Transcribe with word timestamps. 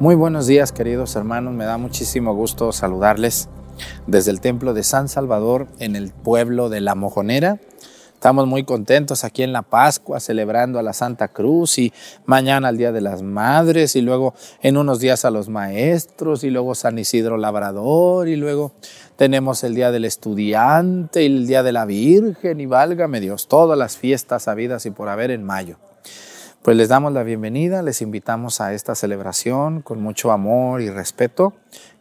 Muy 0.00 0.16
buenos 0.16 0.48
días 0.48 0.72
queridos 0.72 1.14
hermanos, 1.14 1.54
me 1.54 1.66
da 1.66 1.78
muchísimo 1.78 2.34
gusto 2.34 2.72
saludarles 2.72 3.48
desde 4.08 4.32
el 4.32 4.40
templo 4.40 4.74
de 4.74 4.82
San 4.82 5.08
Salvador 5.08 5.68
en 5.78 5.94
el 5.94 6.10
pueblo 6.10 6.68
de 6.68 6.80
La 6.80 6.96
Mojonera. 6.96 7.60
Estamos 8.12 8.48
muy 8.48 8.64
contentos 8.64 9.22
aquí 9.22 9.44
en 9.44 9.52
la 9.52 9.62
Pascua 9.62 10.18
celebrando 10.18 10.80
a 10.80 10.82
la 10.82 10.94
Santa 10.94 11.28
Cruz 11.28 11.78
y 11.78 11.92
mañana 12.26 12.68
al 12.68 12.76
Día 12.76 12.90
de 12.90 13.02
las 13.02 13.22
Madres 13.22 13.94
y 13.94 14.00
luego 14.00 14.34
en 14.62 14.78
unos 14.78 14.98
días 14.98 15.24
a 15.24 15.30
los 15.30 15.48
maestros 15.48 16.42
y 16.42 16.50
luego 16.50 16.74
San 16.74 16.98
Isidro 16.98 17.36
Labrador 17.36 18.26
y 18.26 18.34
luego 18.34 18.72
tenemos 19.14 19.62
el 19.62 19.76
Día 19.76 19.92
del 19.92 20.06
Estudiante 20.06 21.22
y 21.22 21.26
el 21.26 21.46
Día 21.46 21.62
de 21.62 21.70
la 21.70 21.84
Virgen 21.84 22.60
y 22.60 22.66
válgame 22.66 23.20
Dios, 23.20 23.46
todas 23.46 23.78
las 23.78 23.96
fiestas 23.96 24.48
habidas 24.48 24.86
y 24.86 24.90
por 24.90 25.08
haber 25.08 25.30
en 25.30 25.44
mayo. 25.44 25.76
Pues 26.64 26.78
les 26.78 26.88
damos 26.88 27.12
la 27.12 27.24
bienvenida, 27.24 27.82
les 27.82 28.00
invitamos 28.00 28.62
a 28.62 28.72
esta 28.72 28.94
celebración 28.94 29.82
con 29.82 30.00
mucho 30.00 30.32
amor 30.32 30.80
y 30.80 30.88
respeto 30.88 31.52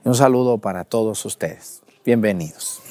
un 0.06 0.16
saludo 0.16 0.58
para 0.60 0.86
todos 0.86 1.26
ustedes. 1.26 1.82
Bienvenidos. 2.06 2.82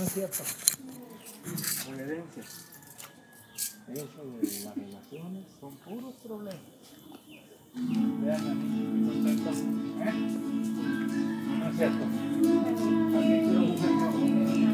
No 0.00 0.06
es 0.06 0.12
cierto. 0.14 0.42
Coherencia. 1.84 2.42
Eso 3.92 4.24
de 4.40 4.64
las 4.64 4.74
relaciones 4.74 5.44
son 5.60 5.76
puros 5.76 6.14
problemas. 6.24 6.62
Vean 7.74 8.48
a 8.48 8.54
mí. 8.54 8.80
¿Eh? 10.00 10.12
No 11.58 11.68
es 11.68 11.76
cierto. 11.76 12.04
También 13.12 13.44
quiero 13.44 13.60
Lleguemos 13.60 14.69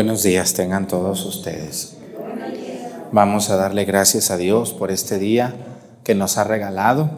Buenos 0.00 0.22
días 0.22 0.54
tengan 0.54 0.88
todos 0.88 1.26
ustedes. 1.26 1.98
Vamos 3.12 3.50
a 3.50 3.56
darle 3.56 3.84
gracias 3.84 4.30
a 4.30 4.38
Dios 4.38 4.72
por 4.72 4.90
este 4.90 5.18
día 5.18 5.54
que 6.04 6.14
nos 6.14 6.38
ha 6.38 6.44
regalado. 6.44 7.10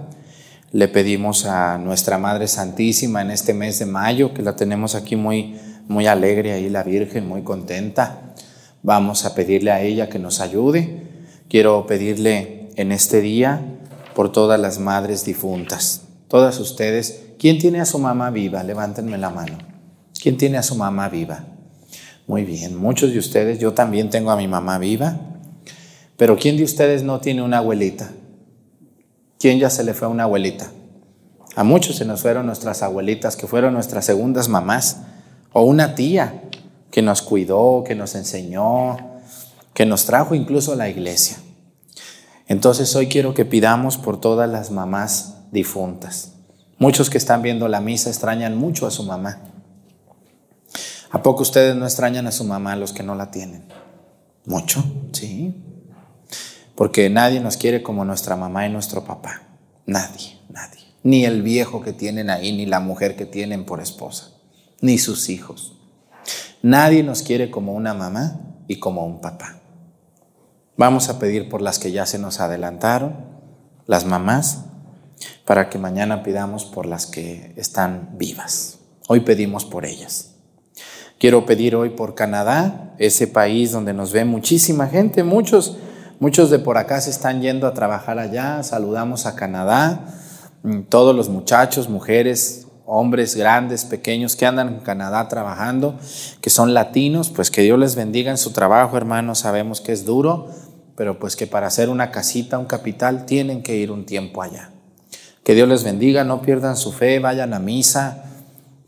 Le 0.72 0.88
pedimos 0.88 1.46
a 1.46 1.78
nuestra 1.78 2.18
Madre 2.18 2.48
Santísima 2.48 3.22
en 3.22 3.30
este 3.30 3.54
mes 3.54 3.78
de 3.78 3.86
mayo, 3.86 4.34
que 4.34 4.42
la 4.42 4.56
tenemos 4.56 4.96
aquí 4.96 5.14
muy, 5.14 5.60
muy 5.86 6.08
alegre 6.08 6.54
ahí 6.54 6.68
la 6.68 6.82
Virgen, 6.82 7.28
muy 7.28 7.42
contenta. 7.44 8.34
Vamos 8.82 9.26
a 9.26 9.36
pedirle 9.36 9.70
a 9.70 9.80
ella 9.80 10.08
que 10.08 10.18
nos 10.18 10.40
ayude. 10.40 11.06
Quiero 11.48 11.86
pedirle 11.86 12.70
en 12.74 12.90
este 12.90 13.20
día 13.20 13.60
por 14.12 14.32
todas 14.32 14.58
las 14.58 14.80
madres 14.80 15.24
difuntas, 15.24 16.02
todas 16.26 16.58
ustedes. 16.58 17.26
¿Quién 17.38 17.60
tiene 17.60 17.80
a 17.80 17.84
su 17.84 18.00
mamá 18.00 18.30
viva? 18.30 18.64
Levántenme 18.64 19.18
la 19.18 19.30
mano. 19.30 19.56
¿Quién 20.20 20.36
tiene 20.36 20.58
a 20.58 20.64
su 20.64 20.74
mamá 20.74 21.08
viva? 21.08 21.44
Muy 22.26 22.44
bien, 22.44 22.76
muchos 22.76 23.12
de 23.12 23.18
ustedes, 23.18 23.58
yo 23.58 23.72
también 23.72 24.08
tengo 24.08 24.30
a 24.30 24.36
mi 24.36 24.46
mamá 24.48 24.78
viva, 24.78 25.18
pero 26.16 26.36
¿quién 26.36 26.56
de 26.56 26.64
ustedes 26.64 27.02
no 27.02 27.20
tiene 27.20 27.42
una 27.42 27.58
abuelita? 27.58 28.10
¿Quién 29.38 29.58
ya 29.58 29.70
se 29.70 29.82
le 29.82 29.92
fue 29.92 30.06
a 30.06 30.10
una 30.10 30.22
abuelita? 30.22 30.70
A 31.56 31.64
muchos 31.64 31.96
se 31.96 32.04
nos 32.04 32.22
fueron 32.22 32.46
nuestras 32.46 32.82
abuelitas, 32.82 33.36
que 33.36 33.46
fueron 33.46 33.74
nuestras 33.74 34.04
segundas 34.04 34.48
mamás, 34.48 34.98
o 35.52 35.62
una 35.62 35.94
tía 35.94 36.42
que 36.90 37.02
nos 37.02 37.22
cuidó, 37.22 37.82
que 37.84 37.94
nos 37.94 38.14
enseñó, 38.14 38.96
que 39.74 39.84
nos 39.84 40.04
trajo 40.04 40.34
incluso 40.34 40.72
a 40.72 40.76
la 40.76 40.88
iglesia. 40.88 41.38
Entonces 42.46 42.94
hoy 42.94 43.08
quiero 43.08 43.34
que 43.34 43.44
pidamos 43.44 43.98
por 43.98 44.20
todas 44.20 44.48
las 44.48 44.70
mamás 44.70 45.34
difuntas. 45.50 46.34
Muchos 46.78 47.10
que 47.10 47.18
están 47.18 47.42
viendo 47.42 47.68
la 47.68 47.80
misa 47.80 48.10
extrañan 48.10 48.56
mucho 48.56 48.86
a 48.86 48.90
su 48.90 49.02
mamá. 49.04 49.38
¿A 51.12 51.22
poco 51.22 51.42
ustedes 51.42 51.76
no 51.76 51.84
extrañan 51.84 52.26
a 52.26 52.32
su 52.32 52.42
mamá 52.42 52.74
los 52.74 52.94
que 52.94 53.02
no 53.02 53.14
la 53.14 53.30
tienen? 53.30 53.64
Mucho, 54.46 54.82
sí. 55.12 55.54
Porque 56.74 57.10
nadie 57.10 57.38
nos 57.38 57.58
quiere 57.58 57.82
como 57.82 58.06
nuestra 58.06 58.34
mamá 58.34 58.66
y 58.66 58.70
nuestro 58.70 59.04
papá. 59.04 59.42
Nadie, 59.84 60.38
nadie. 60.48 60.80
Ni 61.02 61.26
el 61.26 61.42
viejo 61.42 61.82
que 61.82 61.92
tienen 61.92 62.30
ahí, 62.30 62.56
ni 62.56 62.64
la 62.64 62.80
mujer 62.80 63.14
que 63.14 63.26
tienen 63.26 63.66
por 63.66 63.80
esposa, 63.82 64.30
ni 64.80 64.96
sus 64.96 65.28
hijos. 65.28 65.74
Nadie 66.62 67.02
nos 67.02 67.22
quiere 67.22 67.50
como 67.50 67.74
una 67.74 67.92
mamá 67.92 68.40
y 68.66 68.78
como 68.78 69.04
un 69.04 69.20
papá. 69.20 69.60
Vamos 70.78 71.10
a 71.10 71.18
pedir 71.18 71.50
por 71.50 71.60
las 71.60 71.78
que 71.78 71.92
ya 71.92 72.06
se 72.06 72.18
nos 72.18 72.40
adelantaron, 72.40 73.26
las 73.86 74.06
mamás, 74.06 74.64
para 75.44 75.68
que 75.68 75.76
mañana 75.76 76.22
pidamos 76.22 76.64
por 76.64 76.86
las 76.86 77.04
que 77.04 77.52
están 77.56 78.16
vivas. 78.16 78.78
Hoy 79.08 79.20
pedimos 79.20 79.66
por 79.66 79.84
ellas. 79.84 80.31
Quiero 81.22 81.46
pedir 81.46 81.76
hoy 81.76 81.90
por 81.90 82.16
Canadá, 82.16 82.94
ese 82.98 83.28
país 83.28 83.70
donde 83.70 83.94
nos 83.94 84.10
ve 84.10 84.24
muchísima 84.24 84.88
gente, 84.88 85.22
muchos, 85.22 85.76
muchos 86.18 86.50
de 86.50 86.58
por 86.58 86.78
acá 86.78 87.00
se 87.00 87.10
están 87.10 87.40
yendo 87.40 87.68
a 87.68 87.74
trabajar 87.74 88.18
allá. 88.18 88.60
Saludamos 88.64 89.24
a 89.24 89.36
Canadá, 89.36 90.04
mm, 90.64 90.80
todos 90.88 91.14
los 91.14 91.28
muchachos, 91.28 91.88
mujeres, 91.88 92.66
hombres 92.86 93.36
grandes, 93.36 93.84
pequeños 93.84 94.34
que 94.34 94.46
andan 94.46 94.66
en 94.66 94.80
Canadá 94.80 95.28
trabajando, 95.28 95.96
que 96.40 96.50
son 96.50 96.74
latinos, 96.74 97.30
pues 97.30 97.52
que 97.52 97.62
Dios 97.62 97.78
les 97.78 97.94
bendiga 97.94 98.32
en 98.32 98.36
su 98.36 98.50
trabajo, 98.50 98.96
hermanos. 98.96 99.38
Sabemos 99.38 99.80
que 99.80 99.92
es 99.92 100.04
duro, 100.04 100.48
pero 100.96 101.20
pues 101.20 101.36
que 101.36 101.46
para 101.46 101.68
hacer 101.68 101.88
una 101.88 102.10
casita, 102.10 102.58
un 102.58 102.66
capital, 102.66 103.26
tienen 103.26 103.62
que 103.62 103.76
ir 103.76 103.92
un 103.92 104.06
tiempo 104.06 104.42
allá. 104.42 104.72
Que 105.44 105.54
Dios 105.54 105.68
les 105.68 105.84
bendiga, 105.84 106.24
no 106.24 106.42
pierdan 106.42 106.76
su 106.76 106.90
fe, 106.90 107.20
vayan 107.20 107.54
a 107.54 107.60
misa. 107.60 108.24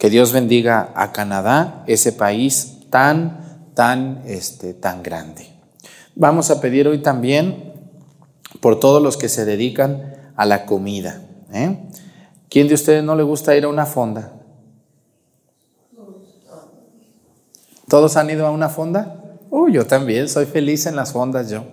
Que 0.05 0.11
Dios 0.11 0.35
bendiga 0.35 0.93
a 0.97 1.13
Canadá, 1.13 1.83
ese 1.87 2.13
país 2.13 2.77
tan, 2.91 3.73
tan, 3.73 4.21
este, 4.27 4.75
tan 4.75 5.03
grande. 5.03 5.47
Vamos 6.15 6.51
a 6.51 6.61
pedir 6.61 6.87
hoy 6.87 6.99
también 6.99 7.73
por 8.61 8.79
todos 8.79 9.03
los 9.03 9.17
que 9.17 9.31
se 9.31 9.47
dedican 9.47 10.15
a 10.37 10.45
la 10.45 10.67
comida. 10.67 11.23
¿eh? 11.55 11.89
¿Quién 12.51 12.69
de 12.69 12.75
ustedes 12.75 13.03
no 13.03 13.17
le 13.17 13.23
gusta 13.23 13.57
ir 13.57 13.65
a 13.65 13.69
una 13.69 13.87
fonda? 13.87 14.31
¿Todos 17.89 18.19
han 18.19 18.29
ido 18.29 18.47
a 18.47 18.51
una 18.51 18.69
fonda? 18.69 19.39
Uy, 19.49 19.73
yo 19.73 19.87
también, 19.87 20.29
soy 20.29 20.45
feliz 20.45 20.85
en 20.85 20.97
las 20.97 21.13
fondas 21.13 21.49
yo, 21.49 21.65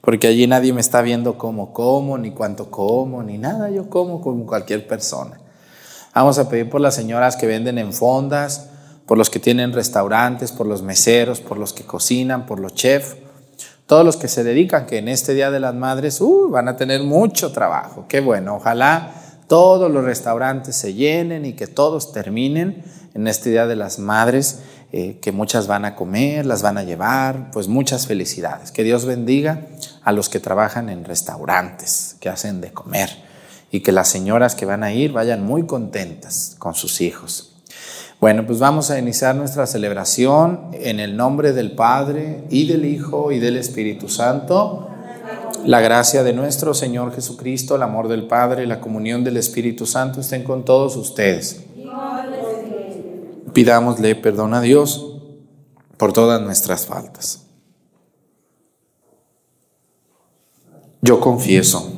porque 0.00 0.26
allí 0.26 0.48
nadie 0.48 0.72
me 0.72 0.80
está 0.80 1.00
viendo 1.00 1.38
cómo 1.38 1.72
como, 1.72 2.18
ni 2.18 2.32
cuánto 2.32 2.72
como, 2.72 3.22
ni 3.22 3.38
nada, 3.38 3.70
yo 3.70 3.88
como 3.88 4.20
como 4.20 4.46
cualquier 4.46 4.84
persona. 4.88 5.38
Vamos 6.18 6.40
a 6.40 6.48
pedir 6.48 6.68
por 6.68 6.80
las 6.80 6.96
señoras 6.96 7.36
que 7.36 7.46
venden 7.46 7.78
en 7.78 7.92
fondas, 7.92 8.70
por 9.06 9.16
los 9.16 9.30
que 9.30 9.38
tienen 9.38 9.72
restaurantes, 9.72 10.50
por 10.50 10.66
los 10.66 10.82
meseros, 10.82 11.38
por 11.38 11.58
los 11.58 11.72
que 11.72 11.84
cocinan, 11.84 12.44
por 12.44 12.58
los 12.58 12.74
chefs, 12.74 13.14
todos 13.86 14.04
los 14.04 14.16
que 14.16 14.26
se 14.26 14.42
dedican, 14.42 14.86
que 14.86 14.98
en 14.98 15.06
este 15.06 15.32
Día 15.32 15.52
de 15.52 15.60
las 15.60 15.76
Madres 15.76 16.20
uh, 16.20 16.50
van 16.50 16.66
a 16.66 16.76
tener 16.76 17.04
mucho 17.04 17.52
trabajo. 17.52 18.06
Qué 18.08 18.18
bueno, 18.18 18.56
ojalá 18.56 19.12
todos 19.46 19.92
los 19.92 20.02
restaurantes 20.02 20.74
se 20.74 20.94
llenen 20.94 21.44
y 21.44 21.52
que 21.52 21.68
todos 21.68 22.10
terminen 22.10 22.82
en 23.14 23.28
este 23.28 23.50
Día 23.50 23.68
de 23.68 23.76
las 23.76 24.00
Madres, 24.00 24.58
eh, 24.90 25.20
que 25.22 25.30
muchas 25.30 25.68
van 25.68 25.84
a 25.84 25.94
comer, 25.94 26.46
las 26.46 26.62
van 26.62 26.78
a 26.78 26.82
llevar, 26.82 27.52
pues 27.52 27.68
muchas 27.68 28.08
felicidades. 28.08 28.72
Que 28.72 28.82
Dios 28.82 29.04
bendiga 29.04 29.66
a 30.02 30.10
los 30.10 30.28
que 30.28 30.40
trabajan 30.40 30.88
en 30.88 31.04
restaurantes, 31.04 32.16
que 32.18 32.28
hacen 32.28 32.60
de 32.60 32.72
comer, 32.72 33.27
y 33.70 33.80
que 33.80 33.92
las 33.92 34.08
señoras 34.08 34.54
que 34.54 34.66
van 34.66 34.82
a 34.82 34.92
ir 34.92 35.12
vayan 35.12 35.44
muy 35.44 35.66
contentas 35.66 36.56
con 36.58 36.74
sus 36.74 37.00
hijos. 37.00 37.54
Bueno, 38.20 38.44
pues 38.46 38.58
vamos 38.58 38.90
a 38.90 38.98
iniciar 38.98 39.36
nuestra 39.36 39.66
celebración 39.66 40.70
en 40.72 40.98
el 40.98 41.16
nombre 41.16 41.52
del 41.52 41.72
Padre 41.72 42.44
y 42.50 42.66
del 42.66 42.84
Hijo 42.84 43.30
y 43.30 43.38
del 43.38 43.56
Espíritu 43.56 44.08
Santo. 44.08 44.88
La 45.64 45.80
gracia 45.80 46.24
de 46.24 46.32
nuestro 46.32 46.74
Señor 46.74 47.14
Jesucristo, 47.14 47.76
el 47.76 47.82
amor 47.82 48.08
del 48.08 48.26
Padre 48.26 48.66
la 48.66 48.80
comunión 48.80 49.22
del 49.22 49.36
Espíritu 49.36 49.86
Santo 49.86 50.20
estén 50.20 50.42
con 50.42 50.64
todos 50.64 50.96
ustedes. 50.96 51.62
Pidámosle 53.52 54.14
perdón 54.16 54.54
a 54.54 54.60
Dios 54.60 55.16
por 55.96 56.12
todas 56.12 56.40
nuestras 56.40 56.86
faltas. 56.86 57.44
Yo 61.02 61.20
confieso 61.20 61.97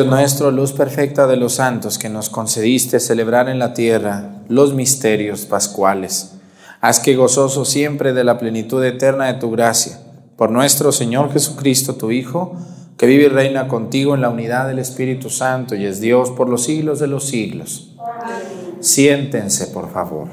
Dios 0.00 0.08
nuestro, 0.10 0.50
luz 0.50 0.72
perfecta 0.72 1.26
de 1.26 1.36
los 1.36 1.56
santos, 1.56 1.98
que 1.98 2.08
nos 2.08 2.30
concediste 2.30 3.00
celebrar 3.00 3.50
en 3.50 3.58
la 3.58 3.74
tierra 3.74 4.30
los 4.48 4.72
misterios 4.72 5.44
pascuales, 5.44 6.36
haz 6.80 7.00
que 7.00 7.16
gozoso 7.16 7.66
siempre 7.66 8.14
de 8.14 8.24
la 8.24 8.38
plenitud 8.38 8.82
eterna 8.82 9.26
de 9.26 9.34
tu 9.34 9.50
gracia, 9.50 10.00
por 10.36 10.50
nuestro 10.50 10.90
Señor 10.90 11.30
Jesucristo, 11.34 11.96
tu 11.96 12.12
Hijo, 12.12 12.56
que 12.96 13.04
vive 13.04 13.24
y 13.24 13.28
reina 13.28 13.68
contigo 13.68 14.14
en 14.14 14.22
la 14.22 14.30
unidad 14.30 14.68
del 14.68 14.78
Espíritu 14.78 15.28
Santo 15.28 15.74
y 15.74 15.84
es 15.84 16.00
Dios 16.00 16.30
por 16.30 16.48
los 16.48 16.64
siglos 16.64 16.98
de 16.98 17.06
los 17.06 17.28
siglos. 17.28 17.94
Siéntense, 18.80 19.66
por 19.66 19.92
favor. 19.92 20.28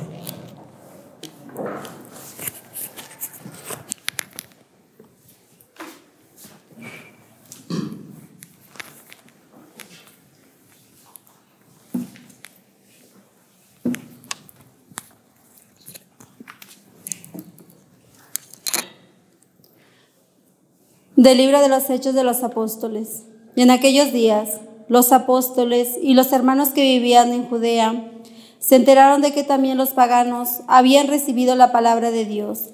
Del 21.28 21.40
libro 21.40 21.60
de 21.60 21.68
los 21.68 21.90
Hechos 21.90 22.16
de 22.16 22.24
los 22.24 22.42
Apóstoles. 22.42 23.24
Y 23.54 23.62
en 23.62 23.70
aquellos 23.70 24.14
días, 24.14 24.62
los 24.88 25.12
apóstoles 25.12 25.98
y 26.02 26.14
los 26.14 26.32
hermanos 26.32 26.70
que 26.70 26.84
vivían 26.84 27.34
en 27.34 27.50
Judea 27.50 28.14
se 28.60 28.78
enteraron 28.78 29.22
de 29.22 29.34
que 29.34 29.44
también 29.44 29.78
los 29.78 29.90
paganos 29.90 30.62
habían 30.68 31.10
recibido 31.10 31.58
la 31.58 31.74
palabra 31.74 32.12
de 32.12 32.24
Dios. 32.24 32.70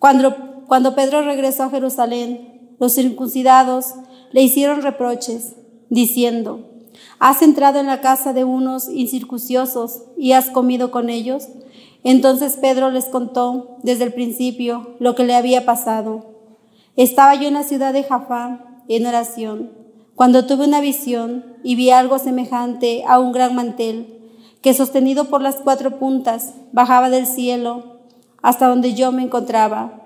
Cuando, 0.00 0.34
cuando 0.66 0.96
Pedro 0.96 1.22
regresó 1.22 1.62
a 1.62 1.70
Jerusalén, 1.70 2.74
los 2.80 2.96
circuncidados 2.96 3.94
le 4.32 4.42
hicieron 4.42 4.82
reproches, 4.82 5.54
diciendo, 5.88 6.68
¿has 7.20 7.42
entrado 7.42 7.78
en 7.78 7.86
la 7.86 8.00
casa 8.00 8.32
de 8.32 8.42
unos 8.42 8.88
incircunciosos 8.88 10.02
y 10.18 10.32
has 10.32 10.50
comido 10.50 10.90
con 10.90 11.10
ellos? 11.10 11.46
Entonces 12.02 12.58
Pedro 12.60 12.90
les 12.90 13.04
contó 13.04 13.76
desde 13.84 14.02
el 14.02 14.12
principio 14.12 14.96
lo 14.98 15.14
que 15.14 15.22
le 15.22 15.36
había 15.36 15.64
pasado. 15.64 16.33
Estaba 16.96 17.34
yo 17.34 17.48
en 17.48 17.54
la 17.54 17.64
ciudad 17.64 17.92
de 17.92 18.04
Jafá 18.04 18.60
en 18.88 19.06
oración, 19.06 19.72
cuando 20.14 20.46
tuve 20.46 20.66
una 20.66 20.80
visión 20.80 21.44
y 21.64 21.74
vi 21.74 21.90
algo 21.90 22.18
semejante 22.18 23.02
a 23.06 23.18
un 23.18 23.32
gran 23.32 23.54
mantel 23.54 24.20
que 24.62 24.74
sostenido 24.74 25.24
por 25.24 25.42
las 25.42 25.56
cuatro 25.56 25.98
puntas 25.98 26.54
bajaba 26.72 27.10
del 27.10 27.26
cielo 27.26 27.98
hasta 28.42 28.68
donde 28.68 28.94
yo 28.94 29.10
me 29.10 29.22
encontraba. 29.22 30.02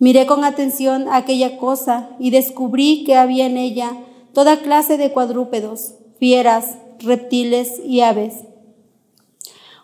Miré 0.00 0.26
con 0.26 0.44
atención 0.44 1.06
aquella 1.12 1.58
cosa 1.58 2.10
y 2.18 2.30
descubrí 2.30 3.04
que 3.04 3.16
había 3.16 3.46
en 3.46 3.56
ella 3.56 3.92
toda 4.32 4.62
clase 4.62 4.96
de 4.96 5.12
cuadrúpedos, 5.12 5.94
fieras, 6.18 6.76
reptiles 6.98 7.80
y 7.84 8.00
aves. 8.00 8.34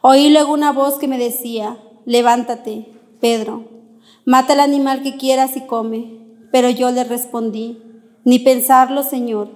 Oí 0.01 0.31
luego 0.31 0.53
una 0.53 0.73
voz 0.73 0.99
que 0.99 1.07
me 1.07 1.19
decía, 1.19 1.79
levántate, 2.05 2.87
Pedro, 3.21 3.65
mata 4.25 4.55
el 4.55 4.61
animal 4.61 5.03
que 5.03 5.17
quieras 5.17 5.57
y 5.57 5.61
come. 5.63 6.18
Pero 6.51 6.71
yo 6.71 6.91
le 6.91 7.05
respondí, 7.05 7.83
ni 8.25 8.39
pensarlo, 8.39 9.03
Señor, 9.03 9.51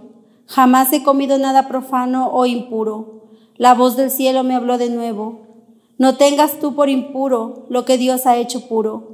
jamás 0.46 0.92
he 0.92 1.02
comido 1.02 1.38
nada 1.38 1.68
profano 1.68 2.30
o 2.32 2.46
impuro. 2.46 3.22
La 3.56 3.74
voz 3.74 3.96
del 3.96 4.10
cielo 4.10 4.44
me 4.44 4.54
habló 4.54 4.78
de 4.78 4.90
nuevo, 4.90 5.40
no 5.98 6.16
tengas 6.16 6.58
tú 6.58 6.74
por 6.74 6.88
impuro 6.88 7.66
lo 7.68 7.84
que 7.84 7.98
Dios 7.98 8.26
ha 8.26 8.36
hecho 8.36 8.66
puro. 8.66 9.12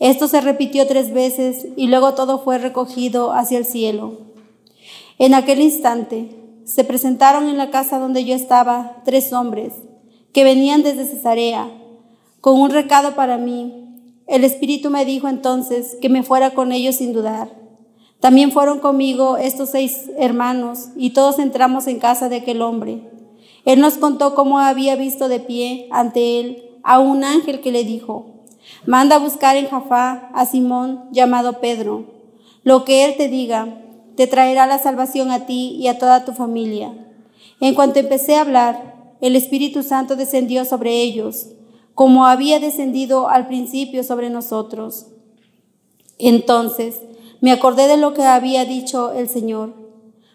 Esto 0.00 0.26
se 0.26 0.40
repitió 0.40 0.86
tres 0.86 1.12
veces 1.12 1.68
y 1.76 1.86
luego 1.86 2.14
todo 2.14 2.40
fue 2.40 2.58
recogido 2.58 3.32
hacia 3.32 3.58
el 3.58 3.64
cielo. 3.64 4.18
En 5.18 5.34
aquel 5.34 5.60
instante 5.60 6.34
se 6.64 6.82
presentaron 6.82 7.48
en 7.48 7.56
la 7.56 7.70
casa 7.70 7.98
donde 7.98 8.24
yo 8.24 8.34
estaba 8.34 8.96
tres 9.04 9.32
hombres 9.32 9.74
que 10.32 10.42
venían 10.42 10.82
desde 10.82 11.04
Cesarea 11.04 11.70
con 12.40 12.60
un 12.60 12.70
recado 12.70 13.14
para 13.14 13.38
mí 13.38 13.93
el 14.26 14.44
Espíritu 14.44 14.90
me 14.90 15.04
dijo 15.04 15.28
entonces 15.28 15.96
que 16.00 16.08
me 16.08 16.22
fuera 16.22 16.50
con 16.50 16.72
ellos 16.72 16.96
sin 16.96 17.12
dudar. 17.12 17.50
También 18.20 18.52
fueron 18.52 18.78
conmigo 18.78 19.36
estos 19.36 19.70
seis 19.70 20.10
hermanos, 20.16 20.88
y 20.96 21.10
todos 21.10 21.38
entramos 21.38 21.86
en 21.86 21.98
casa 21.98 22.28
de 22.28 22.36
aquel 22.36 22.62
hombre. 22.62 23.02
Él 23.64 23.80
nos 23.80 23.98
contó 23.98 24.34
cómo 24.34 24.58
había 24.58 24.96
visto 24.96 25.28
de 25.28 25.40
pie 25.40 25.88
ante 25.90 26.40
él 26.40 26.70
a 26.82 27.00
un 27.00 27.24
ángel 27.24 27.60
que 27.60 27.72
le 27.72 27.84
dijo, 27.84 28.26
manda 28.86 29.18
buscar 29.18 29.56
en 29.56 29.68
Jafá 29.68 30.30
a 30.34 30.46
Simón 30.46 31.04
llamado 31.12 31.60
Pedro. 31.60 32.04
Lo 32.62 32.84
que 32.84 33.04
él 33.04 33.16
te 33.16 33.28
diga, 33.28 33.80
te 34.16 34.26
traerá 34.26 34.66
la 34.66 34.78
salvación 34.78 35.30
a 35.30 35.46
ti 35.46 35.76
y 35.78 35.88
a 35.88 35.98
toda 35.98 36.24
tu 36.24 36.32
familia. 36.32 36.92
En 37.60 37.74
cuanto 37.74 37.98
empecé 37.98 38.36
a 38.36 38.42
hablar, 38.42 39.16
el 39.20 39.36
Espíritu 39.36 39.82
Santo 39.82 40.16
descendió 40.16 40.64
sobre 40.64 41.02
ellos, 41.02 41.48
como 41.94 42.26
había 42.26 42.60
descendido 42.60 43.28
al 43.28 43.46
principio 43.46 44.02
sobre 44.02 44.30
nosotros. 44.30 45.06
Entonces 46.18 47.00
me 47.40 47.52
acordé 47.52 47.88
de 47.88 47.96
lo 47.96 48.14
que 48.14 48.22
había 48.22 48.64
dicho 48.64 49.12
el 49.12 49.28
Señor. 49.28 49.74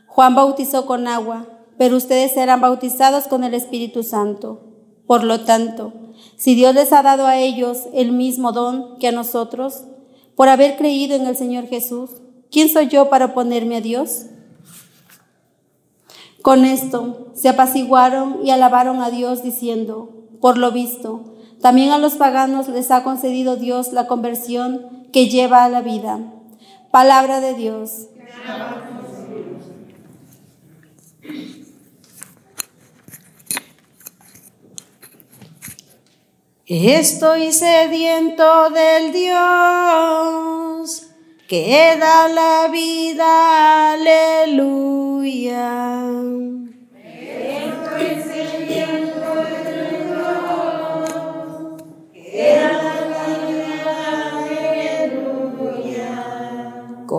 Juan 0.07 0.35
bautizó 0.35 0.85
con 0.85 1.07
agua, 1.07 1.47
pero 1.77 1.97
ustedes 1.97 2.33
serán 2.33 2.61
bautizados 2.61 3.27
con 3.27 3.43
el 3.43 3.53
Espíritu 3.53 4.03
Santo. 4.03 4.61
Por 5.07 5.23
lo 5.23 5.41
tanto, 5.41 5.93
si 6.35 6.55
Dios 6.55 6.75
les 6.75 6.93
ha 6.93 7.01
dado 7.01 7.25
a 7.25 7.37
ellos 7.37 7.85
el 7.93 8.11
mismo 8.11 8.51
don 8.51 8.97
que 8.99 9.07
a 9.07 9.11
nosotros, 9.11 9.83
por 10.35 10.49
haber 10.49 10.77
creído 10.77 11.15
en 11.15 11.25
el 11.25 11.35
Señor 11.35 11.67
Jesús, 11.67 12.11
¿quién 12.51 12.69
soy 12.69 12.87
yo 12.87 13.09
para 13.09 13.25
oponerme 13.25 13.77
a 13.77 13.81
Dios? 13.81 14.25
Con 16.41 16.63
esto 16.63 17.31
se 17.33 17.49
apaciguaron 17.49 18.39
y 18.45 18.51
alabaron 18.51 19.01
a 19.01 19.09
Dios 19.09 19.43
diciendo, 19.43 20.27
por 20.39 20.57
lo 20.57 20.71
visto, 20.71 21.35
también 21.61 21.91
a 21.91 21.97
los 21.97 22.15
paganos 22.15 22.67
les 22.69 22.89
ha 22.91 23.03
concedido 23.03 23.55
Dios 23.55 23.91
la 23.93 24.07
conversión 24.07 25.07
que 25.11 25.27
lleva 25.27 25.63
a 25.63 25.69
la 25.69 25.81
vida. 25.81 26.19
Palabra 26.91 27.39
de 27.41 27.53
Dios. 27.53 28.07
Estoy 36.65 37.51
sediento 37.51 38.69
del 38.69 39.11
Dios 39.11 41.07
que 41.47 41.97
da 41.99 42.27
la 42.27 42.67
vida, 42.71 43.93
aleluya. 43.93 45.09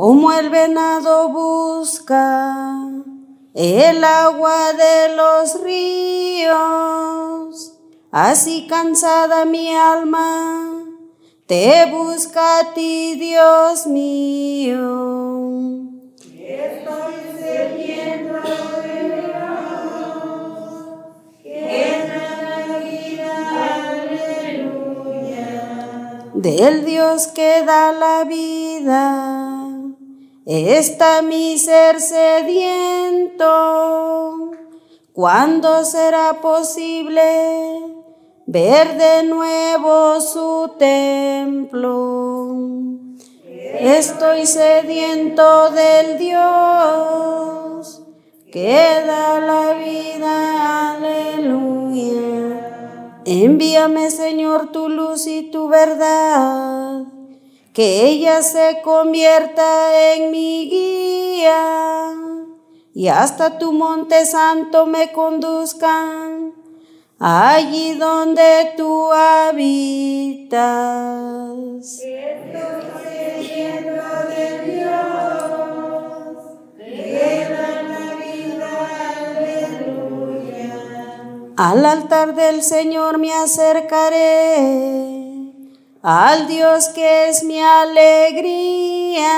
Como 0.02 0.32
el 0.32 0.48
venado 0.48 1.28
busca 1.28 2.74
el 3.52 4.02
agua 4.02 4.72
de 4.72 5.14
los 5.14 5.60
ríos, 5.62 6.54
así 8.10 8.66
cansada 8.66 9.44
mi 9.44 9.76
alma, 9.76 10.86
te 11.46 11.84
busca 11.90 12.60
a 12.60 12.72
ti, 12.72 13.16
Dios 13.16 13.86
mío. 13.86 14.80
Del 26.32 26.86
Dios 26.86 27.26
que 27.26 27.62
da 27.66 27.92
la 27.92 28.24
vida, 28.24 29.39
está 30.50 31.22
mi 31.22 31.58
ser 31.58 32.00
sediento. 32.00 33.46
¿Cuándo 35.12 35.84
será 35.84 36.40
posible 36.40 37.22
ver 38.46 38.98
de 38.98 39.22
nuevo 39.22 40.20
su 40.20 40.72
templo? 40.76 42.56
Estoy 43.78 44.46
sediento 44.46 45.70
del 45.70 46.18
Dios 46.18 48.02
que 48.50 49.04
da 49.06 49.38
la 49.38 49.74
vida, 49.74 50.96
aleluya. 50.96 52.10
Envíame, 53.24 54.10
Señor, 54.10 54.72
tu 54.72 54.88
luz 54.88 55.28
y 55.28 55.52
tu 55.52 55.68
verdad, 55.68 57.04
que 57.72 58.04
ella 58.06 58.42
se 58.42 58.80
convierta 58.82 60.14
en 60.14 60.30
mi 60.30 60.68
guía 60.68 62.14
y 62.92 63.08
hasta 63.08 63.58
tu 63.58 63.72
monte 63.72 64.26
santo 64.26 64.86
me 64.86 65.12
conduzcan, 65.12 66.52
allí 67.18 67.94
donde 67.94 68.74
tú 68.76 69.12
habitas. 69.12 70.60
Al 81.56 81.84
altar 81.84 82.34
del 82.34 82.62
Señor 82.62 83.18
me 83.18 83.34
acercaré, 83.34 85.29
al 86.02 86.46
Dios 86.48 86.88
que 86.90 87.28
es 87.28 87.44
mi 87.44 87.60
alegría. 87.60 89.30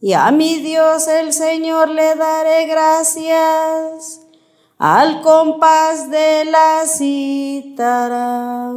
Y 0.00 0.12
a 0.12 0.30
mi 0.30 0.56
Dios 0.56 1.08
el 1.08 1.32
Señor 1.32 1.88
le 1.88 2.14
daré 2.14 2.66
gracias 2.66 4.20
al 4.78 5.22
compás 5.22 6.10
de 6.10 6.44
la 6.44 6.82
cítara. 6.86 8.70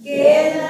Aleluya, 0.00 0.67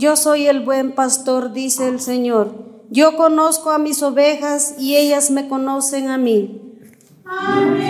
Yo 0.00 0.16
soy 0.16 0.46
el 0.46 0.60
buen 0.60 0.92
pastor, 0.92 1.52
dice 1.52 1.86
el 1.86 2.00
Señor. 2.00 2.54
Yo 2.88 3.18
conozco 3.18 3.70
a 3.70 3.76
mis 3.76 4.02
ovejas 4.02 4.76
y 4.78 4.96
ellas 4.96 5.30
me 5.30 5.46
conocen 5.46 6.08
a 6.08 6.16
mí. 6.16 6.58
Aleluya, 7.26 7.89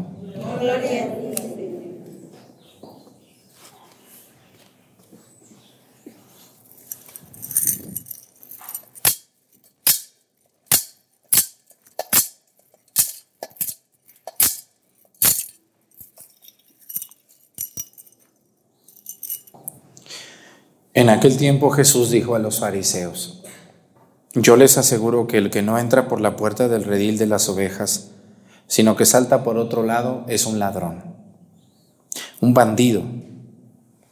En 21.01 21.09
aquel 21.09 21.35
tiempo 21.35 21.71
Jesús 21.71 22.11
dijo 22.11 22.35
a 22.35 22.39
los 22.39 22.59
fariseos, 22.59 23.41
yo 24.35 24.55
les 24.55 24.77
aseguro 24.77 25.25
que 25.25 25.39
el 25.39 25.49
que 25.49 25.63
no 25.63 25.79
entra 25.79 26.07
por 26.07 26.21
la 26.21 26.35
puerta 26.35 26.67
del 26.67 26.83
redil 26.83 27.17
de 27.17 27.25
las 27.25 27.49
ovejas, 27.49 28.11
sino 28.67 28.95
que 28.95 29.07
salta 29.07 29.43
por 29.43 29.57
otro 29.57 29.81
lado 29.81 30.25
es 30.27 30.45
un 30.45 30.59
ladrón, 30.59 31.01
un 32.39 32.53
bandido. 32.53 33.01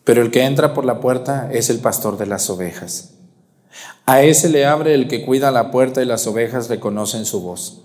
Pero 0.04 0.24
el 0.24 0.32
que 0.32 0.46
entra 0.46 0.74
por 0.74 0.84
la 0.84 1.00
puerta 1.00 1.52
es 1.54 1.70
el 1.70 1.78
pastor 1.78 2.18
de 2.18 2.26
las 2.26 2.50
ovejas. 2.50 3.12
A 4.08 4.24
ese 4.24 4.50
le 4.50 4.66
abre 4.66 4.96
el 4.96 5.08
que 5.08 5.24
cuida 5.24 5.52
la 5.52 5.70
puerta 5.70 6.02
y 6.02 6.06
las 6.06 6.26
ovejas 6.26 6.70
reconocen 6.70 7.26
su 7.26 7.42
voz. 7.42 7.84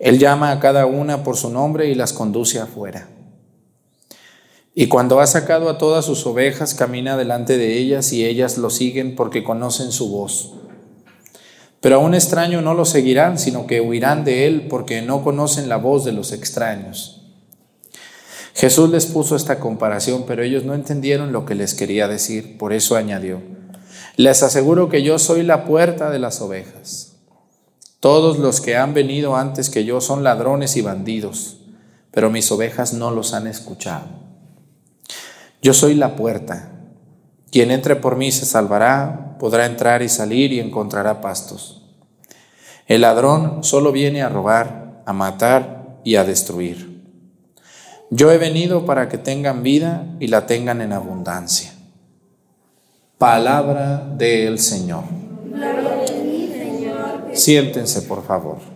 Él 0.00 0.18
llama 0.18 0.50
a 0.50 0.58
cada 0.58 0.86
una 0.86 1.22
por 1.22 1.36
su 1.36 1.48
nombre 1.48 1.88
y 1.88 1.94
las 1.94 2.12
conduce 2.12 2.58
afuera. 2.58 3.06
Y 4.78 4.88
cuando 4.88 5.20
ha 5.20 5.26
sacado 5.26 5.70
a 5.70 5.78
todas 5.78 6.04
sus 6.04 6.26
ovejas, 6.26 6.74
camina 6.74 7.16
delante 7.16 7.56
de 7.56 7.78
ellas 7.78 8.12
y 8.12 8.26
ellas 8.26 8.58
lo 8.58 8.68
siguen 8.68 9.16
porque 9.16 9.42
conocen 9.42 9.90
su 9.90 10.10
voz. 10.10 10.52
Pero 11.80 11.96
a 11.96 11.98
un 11.98 12.14
extraño 12.14 12.60
no 12.60 12.74
lo 12.74 12.84
seguirán, 12.84 13.38
sino 13.38 13.66
que 13.66 13.80
huirán 13.80 14.26
de 14.26 14.46
él 14.46 14.66
porque 14.68 15.00
no 15.00 15.24
conocen 15.24 15.70
la 15.70 15.78
voz 15.78 16.04
de 16.04 16.12
los 16.12 16.30
extraños. 16.30 17.22
Jesús 18.52 18.90
les 18.90 19.06
puso 19.06 19.34
esta 19.34 19.60
comparación, 19.60 20.24
pero 20.26 20.42
ellos 20.42 20.64
no 20.64 20.74
entendieron 20.74 21.32
lo 21.32 21.46
que 21.46 21.54
les 21.54 21.72
quería 21.72 22.06
decir, 22.06 22.58
por 22.58 22.74
eso 22.74 22.96
añadió, 22.96 23.40
les 24.16 24.42
aseguro 24.42 24.90
que 24.90 25.02
yo 25.02 25.18
soy 25.18 25.42
la 25.42 25.64
puerta 25.64 26.10
de 26.10 26.18
las 26.18 26.42
ovejas. 26.42 27.16
Todos 27.98 28.38
los 28.38 28.60
que 28.60 28.76
han 28.76 28.92
venido 28.92 29.36
antes 29.36 29.70
que 29.70 29.86
yo 29.86 30.02
son 30.02 30.22
ladrones 30.22 30.76
y 30.76 30.82
bandidos, 30.82 31.60
pero 32.10 32.28
mis 32.28 32.52
ovejas 32.52 32.92
no 32.92 33.10
los 33.10 33.32
han 33.32 33.46
escuchado. 33.46 34.25
Yo 35.62 35.74
soy 35.74 35.94
la 35.94 36.16
puerta. 36.16 36.70
Quien 37.50 37.70
entre 37.70 37.96
por 37.96 38.16
mí 38.16 38.32
se 38.32 38.44
salvará, 38.44 39.36
podrá 39.38 39.66
entrar 39.66 40.02
y 40.02 40.08
salir 40.08 40.52
y 40.52 40.60
encontrará 40.60 41.20
pastos. 41.20 41.82
El 42.86 43.00
ladrón 43.00 43.64
solo 43.64 43.92
viene 43.92 44.22
a 44.22 44.28
robar, 44.28 45.02
a 45.06 45.12
matar 45.12 45.98
y 46.04 46.16
a 46.16 46.24
destruir. 46.24 47.02
Yo 48.10 48.30
he 48.30 48.38
venido 48.38 48.86
para 48.86 49.08
que 49.08 49.18
tengan 49.18 49.62
vida 49.62 50.06
y 50.20 50.28
la 50.28 50.46
tengan 50.46 50.80
en 50.80 50.92
abundancia. 50.92 51.72
Palabra 53.18 54.06
del 54.16 54.58
Señor. 54.58 55.04
Siéntense, 57.32 58.02
por 58.02 58.24
favor. 58.24 58.75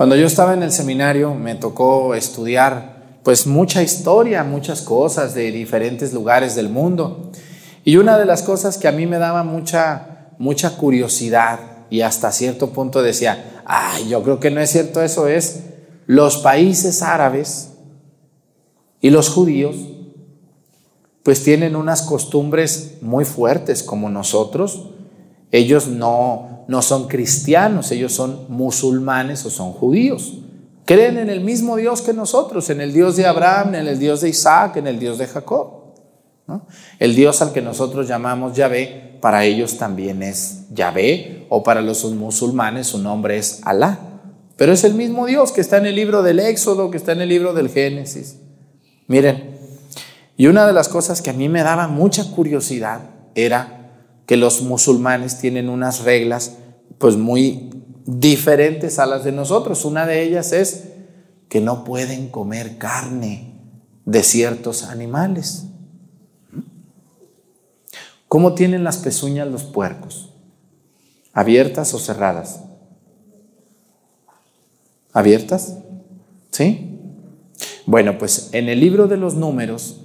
Cuando 0.00 0.16
yo 0.16 0.26
estaba 0.26 0.54
en 0.54 0.62
el 0.62 0.72
seminario 0.72 1.34
me 1.34 1.56
tocó 1.56 2.14
estudiar 2.14 3.18
pues 3.22 3.46
mucha 3.46 3.82
historia, 3.82 4.42
muchas 4.44 4.80
cosas 4.80 5.34
de 5.34 5.52
diferentes 5.52 6.14
lugares 6.14 6.54
del 6.54 6.70
mundo. 6.70 7.30
Y 7.84 7.98
una 7.98 8.16
de 8.16 8.24
las 8.24 8.40
cosas 8.40 8.78
que 8.78 8.88
a 8.88 8.92
mí 8.92 9.06
me 9.06 9.18
daba 9.18 9.42
mucha 9.42 10.30
mucha 10.38 10.78
curiosidad 10.78 11.60
y 11.90 12.00
hasta 12.00 12.32
cierto 12.32 12.70
punto 12.70 13.02
decía, 13.02 13.60
"Ay, 13.66 14.08
yo 14.08 14.22
creo 14.22 14.40
que 14.40 14.50
no 14.50 14.62
es 14.62 14.70
cierto 14.70 15.02
eso 15.02 15.28
es 15.28 15.64
los 16.06 16.38
países 16.38 17.02
árabes 17.02 17.72
y 19.02 19.10
los 19.10 19.28
judíos 19.28 19.76
pues 21.22 21.44
tienen 21.44 21.76
unas 21.76 22.00
costumbres 22.00 22.94
muy 23.02 23.26
fuertes 23.26 23.82
como 23.82 24.08
nosotros. 24.08 24.92
Ellos 25.52 25.88
no, 25.88 26.59
no 26.70 26.82
son 26.82 27.08
cristianos, 27.08 27.90
ellos 27.90 28.12
son 28.12 28.46
musulmanes 28.48 29.44
o 29.44 29.50
son 29.50 29.72
judíos. 29.72 30.38
Creen 30.84 31.18
en 31.18 31.28
el 31.28 31.40
mismo 31.40 31.74
Dios 31.74 32.00
que 32.00 32.12
nosotros, 32.12 32.70
en 32.70 32.80
el 32.80 32.92
Dios 32.92 33.16
de 33.16 33.26
Abraham, 33.26 33.74
en 33.74 33.88
el 33.88 33.98
Dios 33.98 34.20
de 34.20 34.28
Isaac, 34.28 34.76
en 34.76 34.86
el 34.86 35.00
Dios 35.00 35.18
de 35.18 35.26
Jacob. 35.26 35.96
El 37.00 37.16
Dios 37.16 37.42
al 37.42 37.52
que 37.52 37.60
nosotros 37.60 38.06
llamamos 38.06 38.56
Yahvé, 38.56 39.18
para 39.20 39.44
ellos 39.44 39.78
también 39.78 40.22
es 40.22 40.68
Yahvé, 40.70 41.44
o 41.48 41.64
para 41.64 41.82
los 41.82 42.04
musulmanes 42.04 42.86
su 42.86 42.98
nombre 42.98 43.36
es 43.36 43.62
Alá. 43.64 43.98
Pero 44.56 44.72
es 44.72 44.84
el 44.84 44.94
mismo 44.94 45.26
Dios 45.26 45.50
que 45.50 45.62
está 45.62 45.78
en 45.78 45.86
el 45.86 45.96
libro 45.96 46.22
del 46.22 46.38
Éxodo, 46.38 46.92
que 46.92 46.98
está 46.98 47.10
en 47.10 47.22
el 47.22 47.30
libro 47.30 47.52
del 47.52 47.68
Génesis. 47.68 48.36
Miren, 49.08 49.58
y 50.36 50.46
una 50.46 50.68
de 50.68 50.72
las 50.72 50.88
cosas 50.88 51.20
que 51.20 51.30
a 51.30 51.32
mí 51.34 51.48
me 51.48 51.64
daba 51.64 51.88
mucha 51.88 52.30
curiosidad 52.30 53.00
era 53.34 53.80
que 54.30 54.36
los 54.36 54.62
musulmanes 54.62 55.40
tienen 55.40 55.68
unas 55.68 56.04
reglas 56.04 56.58
pues 57.00 57.16
muy 57.16 57.70
diferentes 58.04 58.98
a 58.98 59.06
las 59.06 59.24
de 59.24 59.32
nosotros. 59.32 59.86
Una 59.86 60.04
de 60.04 60.22
ellas 60.22 60.52
es 60.52 60.84
que 61.48 61.62
no 61.62 61.82
pueden 61.82 62.28
comer 62.28 62.76
carne 62.76 63.54
de 64.04 64.22
ciertos 64.22 64.84
animales. 64.84 65.64
¿Cómo 68.28 68.54
tienen 68.54 68.84
las 68.84 68.98
pezuñas 68.98 69.48
los 69.48 69.64
puercos? 69.64 70.34
¿Abiertas 71.32 71.94
o 71.94 71.98
cerradas? 71.98 72.60
¿Abiertas? 75.14 75.78
¿Sí? 76.50 77.00
Bueno, 77.86 78.18
pues 78.18 78.50
en 78.52 78.68
el 78.68 78.78
libro 78.78 79.08
de 79.08 79.16
los 79.16 79.36
números 79.36 80.02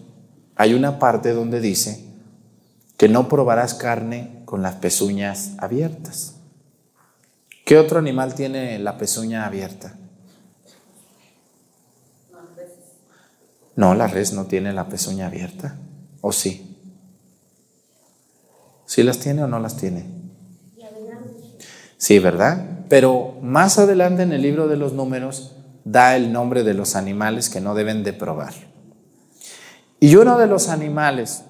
hay 0.55 0.73
una 0.73 0.97
parte 0.97 1.33
donde 1.33 1.59
dice 1.59 2.05
que 2.95 3.09
no 3.09 3.27
probarás 3.27 3.73
carne 3.73 4.43
con 4.45 4.61
las 4.61 4.75
pezuñas 4.75 5.51
abiertas. 5.57 6.34
¿Qué 7.65 7.79
otro 7.79 7.97
animal 7.97 8.35
tiene 8.35 8.77
la 8.77 8.95
pezuña 8.95 9.47
abierta? 9.47 9.97
No, 13.75 13.95
la 13.95 14.07
res 14.07 14.33
no 14.33 14.45
tiene 14.45 14.71
la 14.71 14.87
pezuña 14.87 15.25
abierta. 15.25 15.75
¿O 16.21 16.31
sí? 16.31 16.77
¿Sí 18.85 19.01
las 19.01 19.19
tiene 19.19 19.43
o 19.43 19.47
no 19.47 19.59
las 19.59 19.77
tiene? 19.77 20.05
Sí, 21.97 22.19
¿verdad? 22.19 22.85
Pero 22.87 23.35
más 23.41 23.79
adelante 23.79 24.21
en 24.21 24.31
el 24.31 24.43
libro 24.43 24.67
de 24.67 24.77
los 24.77 24.93
números 24.93 25.55
da 25.83 26.15
el 26.15 26.31
nombre 26.31 26.63
de 26.63 26.75
los 26.75 26.95
animales 26.95 27.49
que 27.49 27.61
no 27.61 27.73
deben 27.73 28.03
de 28.03 28.13
probar. 28.13 28.53
Y 29.99 30.15
uno 30.17 30.37
de 30.37 30.45
los 30.45 30.69
animales 30.69 31.45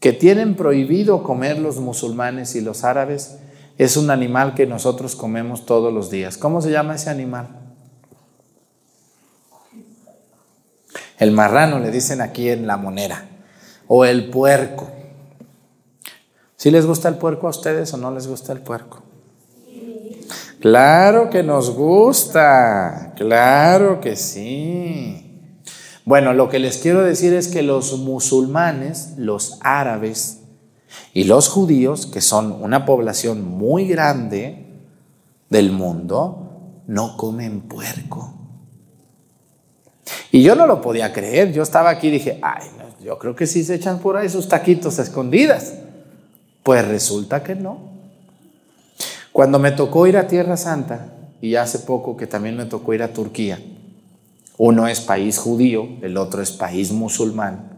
que 0.00 0.14
tienen 0.14 0.56
prohibido 0.56 1.22
comer 1.22 1.58
los 1.58 1.76
musulmanes 1.76 2.56
y 2.56 2.62
los 2.62 2.84
árabes 2.84 3.38
es 3.78 3.96
un 3.96 4.10
animal 4.10 4.54
que 4.54 4.66
nosotros 4.66 5.16
comemos 5.16 5.66
todos 5.66 5.92
los 5.92 6.10
días. 6.10 6.36
¿Cómo 6.36 6.60
se 6.60 6.70
llama 6.70 6.94
ese 6.94 7.10
animal? 7.10 7.48
El 11.18 11.32
marrano 11.32 11.78
le 11.78 11.90
dicen 11.90 12.20
aquí 12.20 12.48
en 12.48 12.66
la 12.66 12.76
monera. 12.76 13.28
O 13.86 14.04
el 14.04 14.30
puerco. 14.30 14.90
¿Sí 16.56 16.70
les 16.70 16.86
gusta 16.86 17.08
el 17.08 17.16
puerco 17.16 17.46
a 17.46 17.50
ustedes 17.50 17.92
o 17.94 17.96
no 17.96 18.10
les 18.12 18.26
gusta 18.26 18.52
el 18.52 18.60
puerco? 18.60 19.02
Claro 20.60 21.28
que 21.28 21.42
nos 21.42 21.70
gusta, 21.74 23.14
claro 23.16 24.00
que 24.00 24.14
sí. 24.14 25.50
Bueno, 26.04 26.32
lo 26.34 26.48
que 26.48 26.60
les 26.60 26.78
quiero 26.78 27.02
decir 27.02 27.32
es 27.32 27.48
que 27.48 27.62
los 27.62 27.98
musulmanes, 27.98 29.14
los 29.16 29.58
árabes 29.62 30.41
y 31.14 31.24
los 31.24 31.48
judíos, 31.48 32.06
que 32.06 32.20
son 32.20 32.52
una 32.52 32.84
población 32.84 33.44
muy 33.44 33.86
grande 33.86 34.66
del 35.50 35.72
mundo, 35.72 36.82
no 36.86 37.16
comen 37.16 37.62
puerco. 37.62 38.34
Y 40.30 40.42
yo 40.42 40.54
no 40.54 40.66
lo 40.66 40.80
podía 40.80 41.12
creer. 41.12 41.52
Yo 41.52 41.62
estaba 41.62 41.90
aquí 41.90 42.08
y 42.08 42.12
dije, 42.12 42.38
ay, 42.42 42.66
yo 43.04 43.18
creo 43.18 43.36
que 43.36 43.46
sí 43.46 43.62
se 43.64 43.74
echan 43.74 43.98
por 43.98 44.16
ahí 44.16 44.28
sus 44.28 44.48
taquitos 44.48 44.98
a 44.98 45.02
escondidas. 45.02 45.74
Pues 46.62 46.86
resulta 46.88 47.42
que 47.42 47.54
no. 47.54 47.92
Cuando 49.32 49.58
me 49.58 49.72
tocó 49.72 50.06
ir 50.06 50.16
a 50.16 50.26
Tierra 50.26 50.56
Santa, 50.56 51.08
y 51.40 51.56
hace 51.56 51.80
poco 51.80 52.16
que 52.16 52.26
también 52.26 52.56
me 52.56 52.66
tocó 52.66 52.94
ir 52.94 53.02
a 53.02 53.12
Turquía, 53.12 53.60
uno 54.58 54.86
es 54.86 55.00
país 55.00 55.38
judío, 55.38 55.88
el 56.02 56.16
otro 56.16 56.40
es 56.40 56.52
país 56.52 56.92
musulmán. 56.92 57.71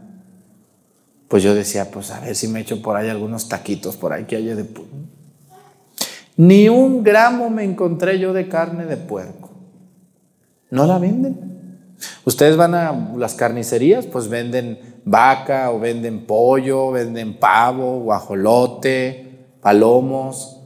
Pues 1.27 1.43
yo 1.43 1.55
decía, 1.55 1.89
pues 1.91 2.11
a 2.11 2.19
ver 2.19 2.35
si 2.35 2.47
me 2.47 2.61
echo 2.61 2.81
por 2.81 2.95
ahí 2.95 3.09
algunos 3.09 3.49
taquitos 3.49 3.97
por 3.97 4.13
ahí 4.13 4.25
que 4.25 4.35
haya 4.35 4.55
de 4.55 4.65
Ni 6.37 6.69
un 6.69 7.03
gramo 7.03 7.49
me 7.49 7.63
encontré 7.63 8.19
yo 8.19 8.33
de 8.33 8.47
carne 8.47 8.85
de 8.85 8.97
puerco. 8.97 9.49
No 10.69 10.85
la 10.85 10.99
venden. 10.99 11.55
Ustedes 12.25 12.57
van 12.57 12.75
a 12.75 13.13
las 13.17 13.33
carnicerías, 13.35 14.05
pues 14.05 14.27
venden 14.27 15.01
vaca 15.05 15.71
o 15.71 15.79
venden 15.79 16.25
pollo, 16.25 16.91
venden 16.91 17.39
pavo, 17.39 17.99
guajolote, 18.01 19.47
palomos, 19.61 20.59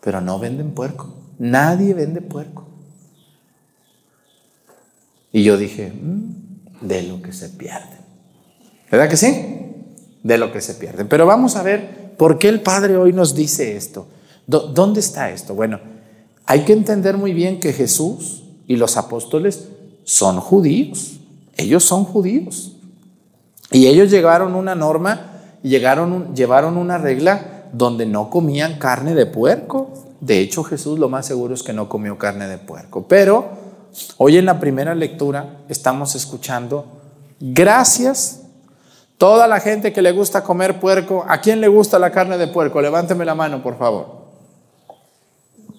pero 0.00 0.20
no 0.20 0.38
venden 0.38 0.72
puerco. 0.72 1.14
Nadie 1.38 1.94
vende 1.94 2.20
puerco. 2.20 2.68
Y 5.32 5.42
yo 5.42 5.56
dije, 5.56 5.92
mm, 5.92 6.86
de 6.86 7.02
lo 7.04 7.22
que 7.22 7.32
se 7.32 7.48
pierde. 7.50 7.99
¿Verdad 8.90 9.08
que 9.08 9.16
sí? 9.16 9.46
De 10.22 10.38
lo 10.38 10.52
que 10.52 10.60
se 10.60 10.74
pierde. 10.74 11.04
Pero 11.04 11.26
vamos 11.26 11.56
a 11.56 11.62
ver 11.62 12.14
por 12.16 12.38
qué 12.38 12.48
el 12.48 12.60
Padre 12.60 12.96
hoy 12.96 13.12
nos 13.12 13.34
dice 13.34 13.76
esto. 13.76 14.06
¿Dónde 14.46 15.00
está 15.00 15.30
esto? 15.30 15.54
Bueno, 15.54 15.78
hay 16.44 16.64
que 16.64 16.72
entender 16.72 17.16
muy 17.16 17.32
bien 17.32 17.60
que 17.60 17.72
Jesús 17.72 18.42
y 18.66 18.76
los 18.76 18.96
apóstoles 18.96 19.68
son 20.04 20.40
judíos. 20.40 21.20
Ellos 21.56 21.84
son 21.84 22.04
judíos. 22.04 22.76
Y 23.70 23.86
ellos 23.86 24.10
llegaron 24.10 24.56
una 24.56 24.74
norma, 24.74 25.58
llegaron, 25.62 26.34
llevaron 26.34 26.76
una 26.76 26.98
regla 26.98 27.66
donde 27.72 28.06
no 28.06 28.30
comían 28.30 28.78
carne 28.78 29.14
de 29.14 29.26
puerco. 29.26 29.90
De 30.20 30.40
hecho, 30.40 30.64
Jesús 30.64 30.98
lo 30.98 31.08
más 31.08 31.26
seguro 31.26 31.54
es 31.54 31.62
que 31.62 31.72
no 31.72 31.88
comió 31.88 32.18
carne 32.18 32.48
de 32.48 32.58
puerco. 32.58 33.06
Pero 33.06 33.50
hoy 34.16 34.38
en 34.38 34.46
la 34.46 34.58
primera 34.58 34.94
lectura 34.94 35.60
estamos 35.68 36.16
escuchando, 36.16 36.86
gracias, 37.38 38.39
toda 39.20 39.46
la 39.46 39.60
gente 39.60 39.92
que 39.92 40.00
le 40.00 40.12
gusta 40.12 40.42
comer 40.42 40.80
puerco, 40.80 41.26
¿a 41.28 41.42
quién 41.42 41.60
le 41.60 41.68
gusta 41.68 41.98
la 41.98 42.10
carne 42.10 42.38
de 42.38 42.48
puerco? 42.48 42.80
Levánteme 42.80 43.26
la 43.26 43.34
mano, 43.34 43.62
por 43.62 43.76
favor. 43.76 44.06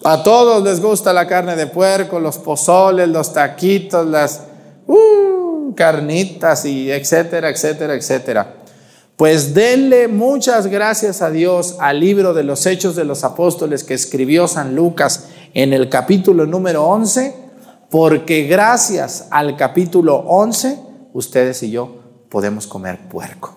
A 0.04 0.22
todos 0.22 0.62
les 0.62 0.80
gusta 0.80 1.12
la 1.12 1.26
carne 1.26 1.56
de 1.56 1.66
puerco, 1.66 2.20
los 2.20 2.38
pozoles, 2.38 3.08
los 3.08 3.32
taquitos, 3.32 4.06
las 4.06 4.42
uh, 4.86 5.74
carnitas 5.74 6.64
y 6.66 6.92
etcétera, 6.92 7.48
etcétera, 7.50 7.94
etcétera. 7.94 8.54
Pues 9.16 9.52
denle 9.54 10.06
muchas 10.06 10.68
gracias 10.68 11.20
a 11.20 11.30
Dios 11.30 11.78
al 11.80 11.98
libro 11.98 12.34
de 12.34 12.44
los 12.44 12.64
Hechos 12.66 12.94
de 12.94 13.04
los 13.04 13.24
Apóstoles 13.24 13.82
que 13.82 13.94
escribió 13.94 14.46
San 14.46 14.76
Lucas 14.76 15.30
en 15.52 15.72
el 15.72 15.88
capítulo 15.88 16.46
número 16.46 16.84
11, 16.84 17.34
porque 17.90 18.44
gracias 18.44 19.26
al 19.32 19.56
capítulo 19.56 20.18
11 20.28 20.78
ustedes 21.12 21.60
y 21.64 21.72
yo 21.72 22.01
podemos 22.32 22.66
comer 22.66 22.98
puerco. 23.10 23.54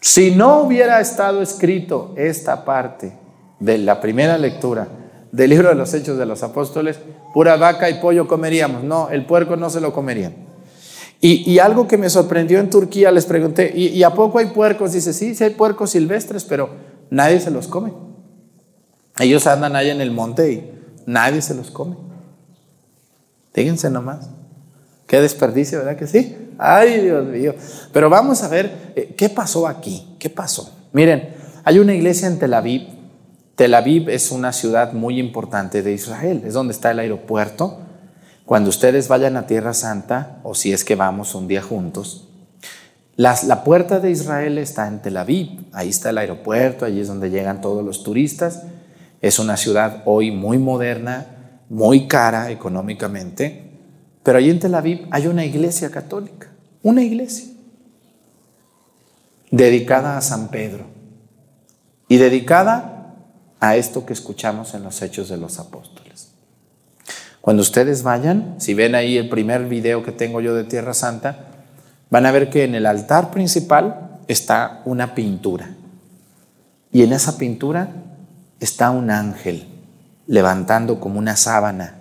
Si 0.00 0.30
no 0.30 0.62
hubiera 0.62 0.98
estado 0.98 1.42
escrito 1.42 2.14
esta 2.16 2.64
parte 2.64 3.12
de 3.60 3.76
la 3.76 4.00
primera 4.00 4.38
lectura 4.38 4.88
del 5.30 5.50
libro 5.50 5.68
de 5.68 5.74
los 5.74 5.92
Hechos 5.92 6.16
de 6.16 6.24
los 6.24 6.42
Apóstoles, 6.42 6.98
pura 7.34 7.56
vaca 7.58 7.90
y 7.90 8.00
pollo 8.00 8.26
comeríamos. 8.26 8.82
No, 8.82 9.10
el 9.10 9.26
puerco 9.26 9.56
no 9.56 9.68
se 9.68 9.82
lo 9.82 9.92
comerían. 9.92 10.36
Y, 11.20 11.50
y 11.50 11.58
algo 11.58 11.86
que 11.86 11.98
me 11.98 12.08
sorprendió 12.08 12.60
en 12.60 12.70
Turquía, 12.70 13.10
les 13.10 13.26
pregunté, 13.26 13.70
¿y, 13.74 13.88
¿y, 13.88 14.02
a 14.02 14.14
poco 14.14 14.38
hay 14.38 14.46
puercos? 14.46 14.92
Dice, 14.92 15.12
sí, 15.12 15.34
sí 15.34 15.44
hay 15.44 15.50
puercos 15.50 15.90
silvestres, 15.90 16.44
pero 16.44 16.70
nadie 17.10 17.40
se 17.40 17.50
los 17.50 17.68
come. 17.68 17.92
Ellos 19.18 19.46
andan 19.46 19.76
ahí 19.76 19.90
en 19.90 20.00
el 20.00 20.12
monte 20.12 20.50
y 20.50 20.72
nadie 21.04 21.42
se 21.42 21.54
los 21.54 21.70
come. 21.70 21.96
Fíjense 23.52 23.90
nomás. 23.90 24.37
Qué 25.08 25.22
desperdicio, 25.22 25.78
¿verdad 25.78 25.96
que 25.96 26.06
sí? 26.06 26.36
Ay, 26.58 27.00
Dios 27.00 27.26
mío. 27.26 27.54
Pero 27.94 28.10
vamos 28.10 28.42
a 28.42 28.48
ver, 28.48 28.92
eh, 28.94 29.14
¿qué 29.16 29.30
pasó 29.30 29.66
aquí? 29.66 30.06
¿Qué 30.18 30.28
pasó? 30.28 30.70
Miren, 30.92 31.30
hay 31.64 31.78
una 31.78 31.94
iglesia 31.94 32.28
en 32.28 32.38
Tel 32.38 32.52
Aviv. 32.52 32.88
Tel 33.56 33.72
Aviv 33.72 34.10
es 34.10 34.30
una 34.30 34.52
ciudad 34.52 34.92
muy 34.92 35.18
importante 35.18 35.82
de 35.82 35.92
Israel, 35.92 36.42
es 36.44 36.52
donde 36.52 36.74
está 36.74 36.90
el 36.90 36.98
aeropuerto. 36.98 37.78
Cuando 38.44 38.68
ustedes 38.68 39.08
vayan 39.08 39.38
a 39.38 39.46
Tierra 39.46 39.72
Santa, 39.72 40.40
o 40.42 40.54
si 40.54 40.74
es 40.74 40.84
que 40.84 40.94
vamos 40.94 41.34
un 41.34 41.48
día 41.48 41.62
juntos, 41.62 42.28
las, 43.16 43.44
la 43.44 43.64
puerta 43.64 44.00
de 44.00 44.10
Israel 44.10 44.58
está 44.58 44.88
en 44.88 45.00
Tel 45.00 45.16
Aviv, 45.16 45.70
ahí 45.72 45.88
está 45.88 46.10
el 46.10 46.18
aeropuerto, 46.18 46.84
allí 46.84 47.00
es 47.00 47.08
donde 47.08 47.30
llegan 47.30 47.62
todos 47.62 47.82
los 47.82 48.02
turistas. 48.02 48.64
Es 49.22 49.38
una 49.38 49.56
ciudad 49.56 50.02
hoy 50.04 50.32
muy 50.32 50.58
moderna, 50.58 51.26
muy 51.70 52.08
cara 52.08 52.50
económicamente, 52.50 53.67
pero 54.22 54.38
allí 54.38 54.50
en 54.50 54.60
Tel 54.60 54.74
Aviv 54.74 55.06
hay 55.10 55.26
una 55.26 55.44
iglesia 55.44 55.90
católica, 55.90 56.48
una 56.82 57.02
iglesia 57.02 57.48
dedicada 59.50 60.18
a 60.18 60.20
San 60.20 60.48
Pedro 60.48 60.84
y 62.08 62.16
dedicada 62.16 63.14
a 63.60 63.76
esto 63.76 64.06
que 64.06 64.12
escuchamos 64.12 64.74
en 64.74 64.82
los 64.82 65.00
Hechos 65.02 65.28
de 65.28 65.36
los 65.36 65.58
Apóstoles. 65.58 66.28
Cuando 67.40 67.62
ustedes 67.62 68.02
vayan, 68.02 68.56
si 68.58 68.74
ven 68.74 68.94
ahí 68.94 69.16
el 69.16 69.28
primer 69.28 69.66
video 69.66 70.02
que 70.02 70.12
tengo 70.12 70.40
yo 70.40 70.54
de 70.54 70.64
Tierra 70.64 70.94
Santa, 70.94 71.46
van 72.10 72.26
a 72.26 72.30
ver 72.30 72.50
que 72.50 72.64
en 72.64 72.74
el 72.74 72.86
altar 72.86 73.30
principal 73.30 74.20
está 74.28 74.82
una 74.84 75.14
pintura. 75.14 75.70
Y 76.92 77.02
en 77.02 77.12
esa 77.12 77.38
pintura 77.38 77.88
está 78.60 78.90
un 78.90 79.10
ángel 79.10 79.66
levantando 80.26 81.00
como 81.00 81.18
una 81.18 81.36
sábana. 81.36 81.97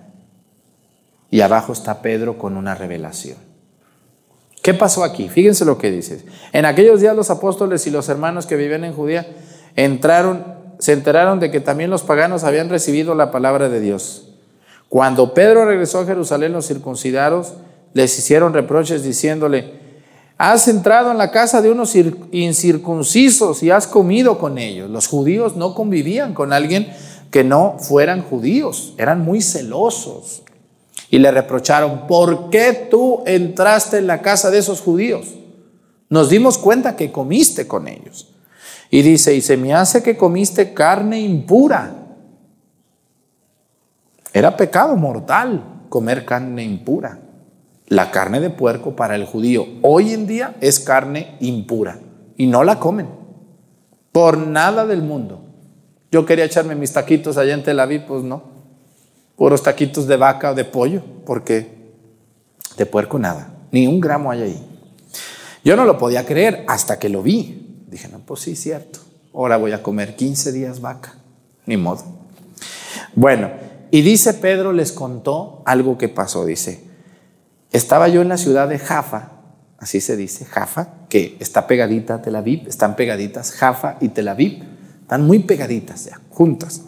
Y 1.29 1.41
abajo 1.41 1.73
está 1.73 2.01
Pedro 2.01 2.37
con 2.37 2.57
una 2.57 2.75
revelación. 2.75 3.37
¿Qué 4.61 4.73
pasó 4.73 5.03
aquí? 5.03 5.29
Fíjense 5.29 5.65
lo 5.65 5.77
que 5.77 5.91
dice. 5.91 6.25
En 6.51 6.65
aquellos 6.65 7.01
días 7.01 7.15
los 7.15 7.29
apóstoles 7.29 7.85
y 7.87 7.91
los 7.91 8.09
hermanos 8.09 8.45
que 8.45 8.55
vivían 8.55 8.83
en 8.83 8.93
Judía 8.93 9.27
entraron 9.75 10.57
se 10.79 10.93
enteraron 10.93 11.39
de 11.39 11.51
que 11.51 11.59
también 11.59 11.89
los 11.89 12.03
paganos 12.03 12.43
habían 12.43 12.69
recibido 12.69 13.15
la 13.15 13.31
palabra 13.31 13.69
de 13.69 13.79
Dios. 13.79 14.29
Cuando 14.89 15.33
Pedro 15.33 15.65
regresó 15.65 15.99
a 15.99 16.05
Jerusalén, 16.05 16.53
los 16.53 16.67
circuncidados 16.67 17.53
les 17.93 18.17
hicieron 18.17 18.53
reproches 18.53 19.03
diciéndole, 19.03 19.73
has 20.37 20.67
entrado 20.67 21.11
en 21.11 21.17
la 21.17 21.31
casa 21.31 21.61
de 21.61 21.71
unos 21.71 21.95
incircuncisos 22.31 23.63
y 23.63 23.71
has 23.71 23.87
comido 23.87 24.37
con 24.37 24.57
ellos. 24.57 24.89
Los 24.89 25.07
judíos 25.07 25.55
no 25.55 25.73
convivían 25.73 26.33
con 26.33 26.53
alguien 26.53 26.93
que 27.31 27.43
no 27.43 27.77
fueran 27.79 28.21
judíos, 28.21 28.93
eran 28.97 29.21
muy 29.21 29.41
celosos. 29.41 30.43
Y 31.09 31.19
le 31.19 31.31
reprocharon, 31.31 32.07
¿por 32.07 32.49
qué 32.49 32.87
tú 32.89 33.23
entraste 33.25 33.97
en 33.97 34.07
la 34.07 34.21
casa 34.21 34.51
de 34.51 34.57
esos 34.57 34.81
judíos? 34.81 35.35
Nos 36.09 36.29
dimos 36.29 36.57
cuenta 36.57 36.95
que 36.95 37.11
comiste 37.11 37.67
con 37.67 37.87
ellos. 37.87 38.33
Y 38.89 39.01
dice, 39.01 39.35
y 39.35 39.41
se 39.41 39.57
me 39.57 39.73
hace 39.73 40.03
que 40.03 40.17
comiste 40.17 40.73
carne 40.73 41.19
impura. 41.19 41.93
Era 44.33 44.55
pecado 44.55 44.95
mortal 44.95 45.85
comer 45.89 46.25
carne 46.25 46.63
impura. 46.63 47.19
La 47.87 48.11
carne 48.11 48.41
de 48.41 48.49
puerco 48.49 48.95
para 48.95 49.15
el 49.15 49.25
judío 49.25 49.65
hoy 49.81 50.11
en 50.11 50.27
día 50.27 50.55
es 50.59 50.81
carne 50.81 51.37
impura 51.39 51.99
y 52.35 52.47
no 52.47 52.63
la 52.63 52.79
comen. 52.79 53.07
Por 54.11 54.37
nada 54.37 54.85
del 54.85 55.01
mundo. 55.01 55.41
Yo 56.11 56.25
quería 56.25 56.45
echarme 56.45 56.75
mis 56.75 56.91
taquitos 56.91 57.37
allá 57.37 57.53
en 57.53 57.63
Tel 57.63 57.79
Aviv, 57.79 58.05
pues 58.05 58.23
no. 58.23 58.56
Puros 59.37 59.63
taquitos 59.63 60.07
de 60.07 60.17
vaca 60.17 60.51
o 60.51 60.55
de 60.55 60.65
pollo, 60.65 61.01
porque 61.25 61.93
de 62.75 62.85
puerco 62.85 63.17
nada. 63.19 63.53
Ni 63.71 63.87
un 63.87 64.01
gramo 64.01 64.31
hay 64.31 64.41
ahí. 64.41 64.67
Yo 65.63 65.75
no 65.75 65.85
lo 65.85 65.97
podía 65.97 66.25
creer 66.25 66.65
hasta 66.67 66.99
que 66.99 67.07
lo 67.07 67.23
vi. 67.23 67.85
Dije, 67.87 68.09
no, 68.09 68.19
pues 68.19 68.41
sí, 68.41 68.55
cierto. 68.55 68.99
Ahora 69.33 69.57
voy 69.57 69.71
a 69.71 69.83
comer 69.83 70.15
15 70.15 70.51
días 70.51 70.81
vaca. 70.81 71.15
Ni 71.65 71.77
modo. 71.77 72.03
Bueno, 73.13 73.51
y 73.91 74.01
dice 74.01 74.33
Pedro 74.33 74.73
les 74.73 74.91
contó 74.91 75.61
algo 75.65 75.97
que 75.97 76.09
pasó. 76.09 76.45
Dice, 76.45 76.83
estaba 77.71 78.07
yo 78.07 78.21
en 78.21 78.29
la 78.29 78.37
ciudad 78.37 78.67
de 78.67 78.79
Jaffa, 78.79 79.31
así 79.77 80.01
se 80.01 80.17
dice, 80.17 80.45
Jaffa, 80.45 80.93
que 81.09 81.37
está 81.39 81.67
pegadita 81.67 82.15
a 82.15 82.21
Tel 82.21 82.35
Aviv, 82.35 82.67
están 82.67 82.95
pegaditas 82.95 83.51
Jaffa 83.51 83.97
y 84.01 84.09
Tel 84.09 84.27
Aviv, 84.27 84.63
están 85.01 85.25
muy 85.25 85.39
pegaditas 85.39 86.05
ya, 86.05 86.19
juntas. 86.29 86.81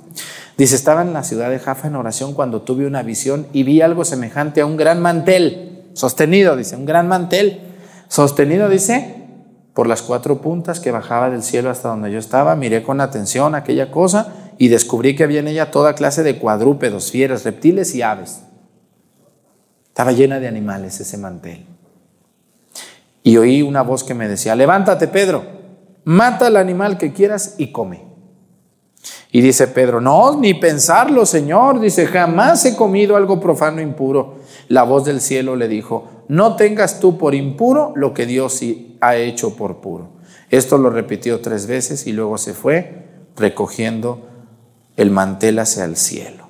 Dice, 0.59 0.75
estaba 0.75 1.03
en 1.03 1.13
la 1.13 1.23
ciudad 1.23 1.49
de 1.49 1.57
Jaffa 1.57 1.87
en 1.87 1.95
oración 1.95 2.33
cuando 2.33 2.63
tuve 2.63 2.85
una 2.85 3.01
visión 3.01 3.47
y 3.53 3.63
vi 3.63 3.79
algo 3.79 4.03
semejante 4.03 4.59
a 4.59 4.65
un 4.65 4.75
gran 4.75 5.01
mantel, 5.01 5.85
sostenido, 5.93 6.57
dice, 6.57 6.75
un 6.75 6.85
gran 6.85 7.07
mantel, 7.07 7.61
sostenido, 8.09 8.67
dice, 8.67 9.23
por 9.73 9.87
las 9.87 10.01
cuatro 10.01 10.41
puntas 10.41 10.81
que 10.81 10.91
bajaba 10.91 11.29
del 11.29 11.43
cielo 11.43 11.69
hasta 11.69 11.87
donde 11.87 12.11
yo 12.11 12.19
estaba, 12.19 12.57
miré 12.57 12.83
con 12.83 12.99
atención 12.99 13.55
aquella 13.55 13.89
cosa 13.89 14.33
y 14.57 14.67
descubrí 14.67 15.15
que 15.15 15.23
había 15.23 15.39
en 15.39 15.47
ella 15.47 15.71
toda 15.71 15.95
clase 15.95 16.23
de 16.23 16.37
cuadrúpedos, 16.39 17.09
fieras, 17.09 17.45
reptiles 17.45 17.95
y 17.95 18.01
aves. 18.01 18.41
Estaba 19.87 20.11
llena 20.11 20.41
de 20.41 20.49
animales 20.49 20.99
ese 20.99 21.17
mantel. 21.17 21.67
Y 23.23 23.37
oí 23.37 23.61
una 23.61 23.81
voz 23.81 24.03
que 24.03 24.13
me 24.13 24.27
decía, 24.27 24.57
levántate 24.57 25.07
Pedro, 25.07 25.45
mata 26.03 26.47
al 26.47 26.57
animal 26.57 26.97
que 26.97 27.13
quieras 27.13 27.55
y 27.57 27.71
come. 27.71 28.08
Y 29.31 29.41
dice 29.41 29.67
Pedro, 29.67 30.01
no, 30.01 30.39
ni 30.39 30.55
pensarlo, 30.55 31.25
Señor. 31.25 31.79
Dice, 31.79 32.07
jamás 32.07 32.65
he 32.65 32.75
comido 32.75 33.15
algo 33.15 33.39
profano 33.39 33.79
impuro. 33.79 34.37
La 34.67 34.83
voz 34.83 35.05
del 35.05 35.21
cielo 35.21 35.55
le 35.55 35.67
dijo, 35.67 36.07
no 36.27 36.55
tengas 36.55 36.99
tú 36.99 37.17
por 37.17 37.35
impuro 37.35 37.93
lo 37.95 38.13
que 38.13 38.25
Dios 38.25 38.59
ha 39.01 39.15
hecho 39.15 39.55
por 39.55 39.81
puro. 39.81 40.09
Esto 40.49 40.79
lo 40.79 40.89
repitió 40.89 41.41
tres 41.41 41.67
veces 41.67 42.07
y 42.07 42.11
luego 42.11 42.37
se 42.39 42.53
fue 42.53 43.05
recogiendo 43.35 44.27
el 44.97 45.11
mantel 45.11 45.59
hacia 45.59 45.85
el 45.85 45.95
cielo. 45.95 46.49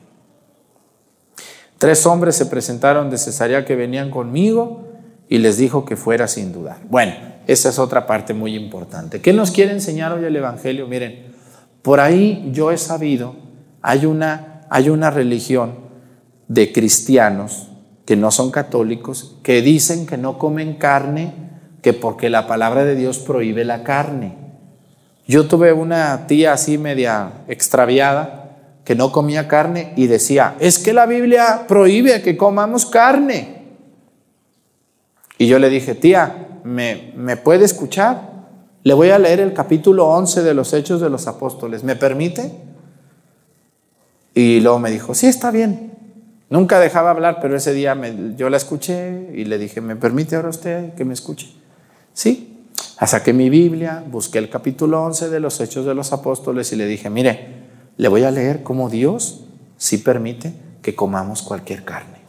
Tres 1.78 2.06
hombres 2.06 2.36
se 2.36 2.46
presentaron 2.46 3.10
de 3.10 3.18
Cesarea 3.18 3.66
que 3.66 3.76
venían 3.76 4.10
conmigo 4.10 4.86
y 5.28 5.38
les 5.38 5.58
dijo 5.58 5.86
que 5.86 5.96
fuera 5.96 6.28
sin 6.28 6.52
dudar. 6.52 6.80
Bueno, 6.90 7.14
esa 7.48 7.70
es 7.70 7.80
otra 7.80 8.08
parte 8.08 8.34
muy 8.34 8.56
importante. 8.56 9.22
¿Qué 9.22 9.34
nos 9.34 9.52
quiere 9.52 9.72
enseñar 9.72 10.12
hoy 10.14 10.26
el 10.26 10.36
Evangelio? 10.36 10.88
Miren, 10.88 11.29
por 11.82 12.00
ahí 12.00 12.50
yo 12.54 12.72
he 12.72 12.78
sabido, 12.78 13.36
hay 13.82 14.06
una, 14.06 14.62
hay 14.70 14.90
una 14.90 15.10
religión 15.10 15.76
de 16.48 16.72
cristianos 16.72 17.70
que 18.06 18.16
no 18.16 18.32
son 18.32 18.52
católicos, 18.52 19.38
que 19.44 19.62
dicen 19.62 20.06
que 20.06 20.18
no 20.18 20.38
comen 20.38 20.76
carne, 20.76 21.34
que 21.82 21.94
porque 21.94 22.30
la 22.30 22.48
palabra 22.48 22.84
de 22.84 22.96
Dios 22.96 23.20
prohíbe 23.20 23.64
la 23.66 23.84
carne. 23.84 24.36
Yo 25.28 25.48
tuve 25.48 25.74
una 25.74 26.26
tía 26.26 26.54
así 26.54 26.78
media 26.78 27.44
extraviada 27.48 28.58
que 28.84 28.96
no 28.96 29.12
comía 29.12 29.48
carne 29.48 29.94
y 29.96 30.08
decía, 30.08 30.56
es 30.60 30.80
que 30.80 30.94
la 30.94 31.06
Biblia 31.06 31.66
prohíbe 31.68 32.24
que 32.24 32.36
comamos 32.36 32.88
carne. 32.88 33.60
Y 35.38 35.46
yo 35.46 35.60
le 35.60 35.70
dije, 35.70 35.94
tía, 35.94 36.48
¿me, 36.64 37.14
me 37.16 37.38
puede 37.38 37.66
escuchar? 37.66 38.39
Le 38.84 38.94
voy 38.94 39.10
a 39.10 39.20
leer 39.20 39.42
el 39.42 39.54
capítulo 39.54 40.08
11 40.08 40.42
de 40.44 40.54
los 40.54 40.74
Hechos 40.74 41.02
de 41.02 41.10
los 41.10 41.28
Apóstoles. 41.28 41.84
¿Me 41.84 41.96
permite? 41.96 42.52
Y 44.34 44.62
luego 44.62 44.80
me 44.80 44.90
dijo, 44.90 45.14
sí, 45.14 45.28
está 45.28 45.52
bien. 45.52 45.92
Nunca 46.50 46.80
dejaba 46.80 47.12
hablar, 47.12 47.40
pero 47.42 47.56
ese 47.56 47.74
día 47.74 47.96
yo 48.36 48.50
la 48.50 48.58
escuché 48.58 49.32
y 49.36 49.46
le 49.46 49.58
dije, 49.58 49.82
¿me 49.82 49.96
permite 49.96 50.36
ahora 50.36 50.50
usted 50.50 50.94
que 50.94 51.06
me 51.06 51.14
escuche? 51.14 51.54
Sí. 52.14 52.56
Saqué 53.06 53.34
mi 53.34 53.50
Biblia, 53.50 54.04
busqué 54.10 54.40
el 54.40 54.50
capítulo 54.50 55.02
11 55.04 55.30
de 55.30 55.40
los 55.40 55.60
Hechos 55.62 55.86
de 55.86 55.94
los 55.94 56.12
Apóstoles 56.12 56.72
y 56.74 56.76
le 56.76 56.86
dije, 56.86 57.10
mire, 57.10 57.60
le 57.98 58.08
voy 58.08 58.24
a 58.24 58.32
leer 58.32 58.64
cómo 58.64 58.90
Dios 58.90 59.46
sí 59.78 59.98
permite 60.00 60.54
que 60.82 60.96
comamos 60.96 61.42
cualquier 61.42 61.86
carne. 61.86 62.20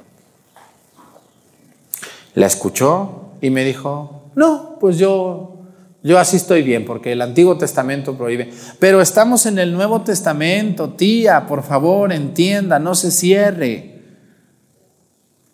La 2.35 2.47
escuchó 2.47 3.31
y 3.41 3.51
me 3.51 3.65
dijo, 3.65 4.31
no, 4.37 4.77
pues 4.81 4.99
yo, 4.99 5.60
yo 6.03 6.19
así 6.19 6.37
estoy 6.37 6.63
bien, 6.63 6.87
porque 6.87 7.13
el 7.13 7.21
Antiguo 7.21 7.59
Testamento 7.59 8.17
prohíbe. 8.17 8.51
Pero 8.79 9.03
estamos 9.03 9.45
en 9.45 9.59
el 9.59 9.73
Nuevo 9.73 10.01
Testamento, 10.01 10.91
tía, 10.91 11.47
por 11.47 11.63
favor, 11.63 12.13
entienda, 12.13 12.79
no 12.79 12.95
se 12.95 13.11
cierre. 13.11 14.01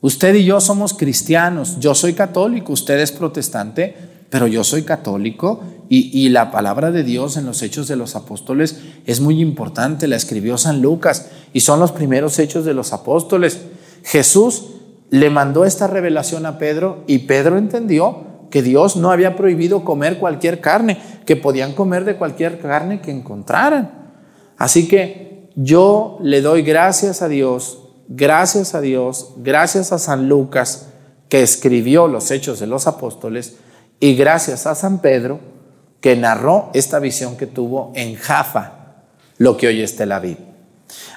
Usted 0.00 0.35
y 0.37 0.44
yo 0.44 0.61
somos 0.61 0.94
cristianos, 0.94 1.78
yo 1.80 1.94
soy 1.94 2.12
católico, 2.12 2.72
usted 2.72 3.00
es 3.00 3.11
protestante, 3.11 3.96
pero 4.30 4.46
yo 4.46 4.62
soy 4.62 4.82
católico 4.82 5.62
y, 5.88 6.16
y 6.16 6.28
la 6.28 6.52
palabra 6.52 6.92
de 6.92 7.02
Dios 7.02 7.37
en 7.37 7.46
los 7.46 7.62
hechos 7.62 7.88
de 7.88 7.96
los 7.96 8.14
apóstoles 8.14 8.78
es 9.04 9.20
muy 9.20 9.40
importante, 9.40 10.06
la 10.06 10.16
escribió 10.16 10.59
San 10.59 10.80
Lucas 10.80 11.30
y 11.52 11.61
son 11.61 11.80
los 11.80 11.90
primeros 11.90 12.38
hechos 12.38 12.64
de 12.64 12.74
los 12.74 12.92
apóstoles. 12.92 13.62
Jesús 14.04 14.66
le 15.11 15.30
mandó 15.30 15.64
esta 15.64 15.88
revelación 15.88 16.46
a 16.46 16.59
Pedro 16.59 17.02
y 17.09 17.18
Pedro 17.18 17.59
entendió 17.59 18.25
que 18.50 18.62
Dios 18.62 18.96
no 18.96 19.11
había 19.11 19.37
prohibido 19.37 19.85
comer 19.85 20.18
cualquier 20.18 20.61
carne, 20.61 20.98
que 21.24 21.37
podían 21.37 21.74
comer 21.74 22.04
de 22.04 22.16
cualquier 22.16 22.61
carne 22.61 23.00
que 23.00 23.11
encontraran. 23.11 24.12
Así 24.56 24.88
que 24.88 25.50
yo 25.56 26.18
le 26.22 26.40
doy 26.40 26.62
gracias 26.62 27.22
a 27.22 27.28
Dios, 27.28 27.88
gracias 28.09 28.74
a 28.74 28.80
Dios, 28.80 29.35
gracias 29.38 29.92
a 29.92 29.98
San 29.98 30.28
Lucas 30.28 30.88
que 31.28 31.42
escribió 31.42 32.09
los 32.09 32.30
hechos 32.30 32.61
de 32.61 32.66
los 32.66 32.87
apóstoles 32.87 33.56
y 33.98 34.14
gracias 34.14 34.66
a 34.66 34.74
San 34.74 35.00
Pedro 35.00 35.40
que 36.00 36.16
narró 36.16 36.70
esta 36.74 36.98
visión 36.98 37.37
que 37.37 37.46
tuvo 37.46 37.92
en 37.94 38.14
Jaffa, 38.14 39.02
lo 39.38 39.56
que 39.56 39.68
hoy 39.68 39.82
es 39.82 39.96
Tel 39.96 40.12
Aviv. 40.12 40.38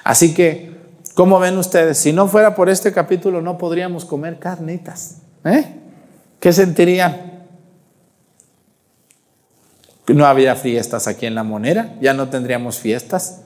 Así 0.02 0.34
que, 0.34 0.72
¿cómo 1.14 1.38
ven 1.38 1.58
ustedes? 1.58 1.98
Si 1.98 2.12
no 2.12 2.26
fuera 2.26 2.54
por 2.54 2.68
este 2.68 2.92
capítulo 2.92 3.40
no 3.40 3.58
podríamos 3.58 4.04
comer 4.04 4.38
carnitas. 4.38 5.18
¿eh? 5.44 5.76
¿Qué 6.40 6.52
sentirían? 6.54 7.30
No 10.08 10.26
había 10.26 10.56
fiestas 10.56 11.06
aquí 11.06 11.26
en 11.26 11.34
la 11.34 11.44
monera, 11.44 11.94
ya 12.00 12.14
no 12.14 12.30
tendríamos 12.30 12.78
fiestas, 12.78 13.42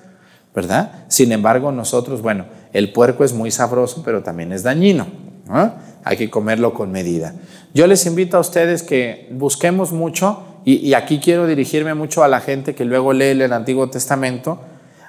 ¿verdad? 0.54 1.04
Sin 1.08 1.32
embargo, 1.32 1.72
nosotros, 1.72 2.22
bueno, 2.22 2.46
el 2.72 2.92
puerco 2.92 3.24
es 3.24 3.34
muy 3.34 3.50
sabroso, 3.50 4.02
pero 4.04 4.22
también 4.22 4.52
es 4.52 4.62
dañino. 4.62 5.08
¿no? 5.46 5.74
Hay 6.04 6.16
que 6.16 6.30
comerlo 6.30 6.72
con 6.72 6.92
medida. 6.92 7.34
Yo 7.74 7.86
les 7.86 8.06
invito 8.06 8.36
a 8.36 8.40
ustedes 8.40 8.82
que 8.82 9.28
busquemos 9.32 9.92
mucho, 9.92 10.44
y, 10.64 10.76
y 10.76 10.94
aquí 10.94 11.18
quiero 11.18 11.46
dirigirme 11.46 11.94
mucho 11.94 12.24
a 12.24 12.28
la 12.28 12.40
gente 12.40 12.74
que 12.74 12.84
luego 12.84 13.12
lee 13.12 13.42
el 13.42 13.52
Antiguo 13.52 13.90
Testamento. 13.90 14.60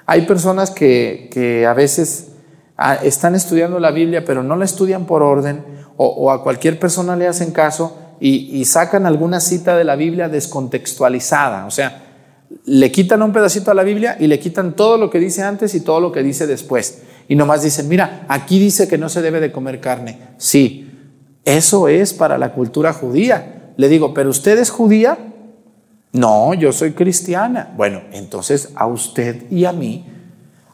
Hay 0.04 0.22
personas 0.22 0.70
que, 0.70 1.30
que 1.32 1.66
a 1.66 1.72
veces 1.72 2.32
ah, 2.76 2.96
están 2.96 3.34
estudiando 3.34 3.78
la 3.78 3.92
Biblia, 3.92 4.24
pero 4.24 4.42
no 4.42 4.56
la 4.56 4.64
estudian 4.64 5.06
por 5.06 5.22
orden, 5.22 5.75
o, 5.96 6.30
a 6.30 6.42
cualquier 6.42 6.78
persona 6.78 7.16
le 7.16 7.26
hacen 7.26 7.52
caso 7.52 7.96
y, 8.20 8.58
y 8.58 8.64
sacan 8.64 9.06
alguna 9.06 9.40
cita 9.40 9.76
de 9.76 9.84
la 9.84 9.96
Biblia 9.96 10.28
descontextualizada. 10.28 11.66
O 11.66 11.70
sea, 11.70 12.02
le 12.64 12.92
quitan 12.92 13.22
un 13.22 13.32
pedacito 13.32 13.70
a 13.70 13.74
la 13.74 13.82
Biblia 13.82 14.16
y 14.18 14.26
le 14.26 14.38
quitan 14.38 14.74
todo 14.74 14.98
lo 14.98 15.10
que 15.10 15.18
dice 15.18 15.42
antes 15.42 15.74
y 15.74 15.80
todo 15.80 16.00
lo 16.00 16.12
que 16.12 16.22
dice 16.22 16.46
después. 16.46 17.02
Y 17.28 17.34
nomás 17.34 17.62
dicen, 17.62 17.88
mira, 17.88 18.24
aquí 18.28 18.58
dice 18.58 18.88
que 18.88 18.98
no 18.98 19.08
se 19.08 19.22
debe 19.22 19.40
de 19.40 19.52
comer 19.52 19.80
carne. 19.80 20.18
Sí, 20.38 20.86
eso 21.44 21.88
es 21.88 22.12
para 22.12 22.38
la 22.38 22.52
cultura 22.52 22.92
judía. 22.92 23.72
Le 23.76 23.88
digo, 23.88 24.14
¿pero 24.14 24.30
usted 24.30 24.58
es 24.58 24.70
judía? 24.70 25.18
No, 26.12 26.54
yo 26.54 26.72
soy 26.72 26.92
cristiana. 26.92 27.72
Bueno, 27.76 28.02
entonces 28.12 28.70
a 28.74 28.86
usted 28.86 29.50
y 29.50 29.64
a 29.64 29.72
mí, 29.72 30.06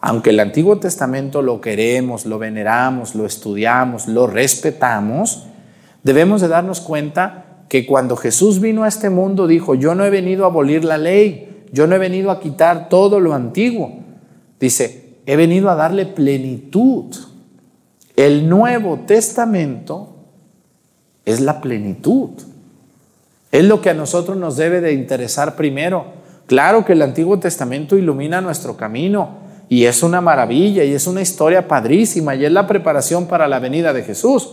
aunque 0.05 0.31
el 0.31 0.41
Antiguo 0.41 0.79
Testamento 0.79 1.43
lo 1.43 1.61
queremos, 1.61 2.27
lo 2.27 2.41
veneramos, 2.41 3.15
lo 3.15 3.25
estudiamos, 3.25 4.09
lo 4.09 4.27
respetamos, 4.27 5.47
debemos 6.03 6.41
de 6.41 6.49
darnos 6.49 6.81
cuenta 6.81 7.65
que 7.69 7.87
cuando 7.87 8.17
Jesús 8.17 8.61
vino 8.61 8.83
a 8.83 8.89
este 8.89 9.11
mundo 9.11 9.47
dijo, 9.47 9.77
yo 9.77 9.95
no 9.95 10.05
he 10.05 10.11
venido 10.11 10.45
a 10.45 10.49
abolir 10.49 10.85
la 10.85 10.99
ley, 10.99 11.67
yo 11.71 11.87
no 11.87 11.95
he 11.95 12.01
venido 12.01 12.33
a 12.33 12.41
quitar 12.41 12.89
todo 12.89 13.21
lo 13.21 13.33
antiguo. 13.33 14.01
Dice, 14.59 15.19
he 15.25 15.37
venido 15.37 15.71
a 15.71 15.77
darle 15.77 16.05
plenitud. 16.05 17.15
El 18.17 18.49
Nuevo 18.49 19.05
Testamento 19.07 20.17
es 21.25 21.41
la 21.41 21.61
plenitud. 21.61 22.31
Es 23.53 23.65
lo 23.65 23.81
que 23.81 23.91
a 23.91 23.95
nosotros 23.95 24.37
nos 24.37 24.57
debe 24.57 24.81
de 24.81 24.95
interesar 24.95 25.55
primero. 25.55 26.07
Claro 26.47 26.85
que 26.85 26.95
el 26.95 27.03
Antiguo 27.03 27.39
Testamento 27.39 27.97
ilumina 27.97 28.41
nuestro 28.41 28.77
camino 28.77 29.42
y 29.73 29.87
es 29.87 30.03
una 30.03 30.21
maravilla 30.21 30.85
y 30.85 30.93
es 30.93 31.07
una 31.07 31.23
historia 31.23 31.67
padrísima 31.67 32.35
y 32.35 32.45
es 32.45 32.53
la 32.53 32.67
preparación 32.67 33.27
para 33.27 33.49
la 33.49 33.59
venida 33.59 33.95
de 33.95 34.03
Jesús. 34.03 34.51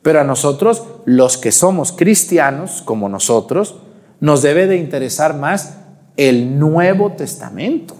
Pero 0.00 0.22
a 0.22 0.24
nosotros, 0.24 0.84
los 1.04 1.36
que 1.36 1.52
somos 1.52 1.92
cristianos, 1.92 2.80
como 2.82 3.10
nosotros, 3.10 3.74
nos 4.20 4.40
debe 4.40 4.66
de 4.66 4.78
interesar 4.78 5.36
más 5.36 5.80
el 6.16 6.58
Nuevo 6.58 7.12
Testamento. 7.12 7.94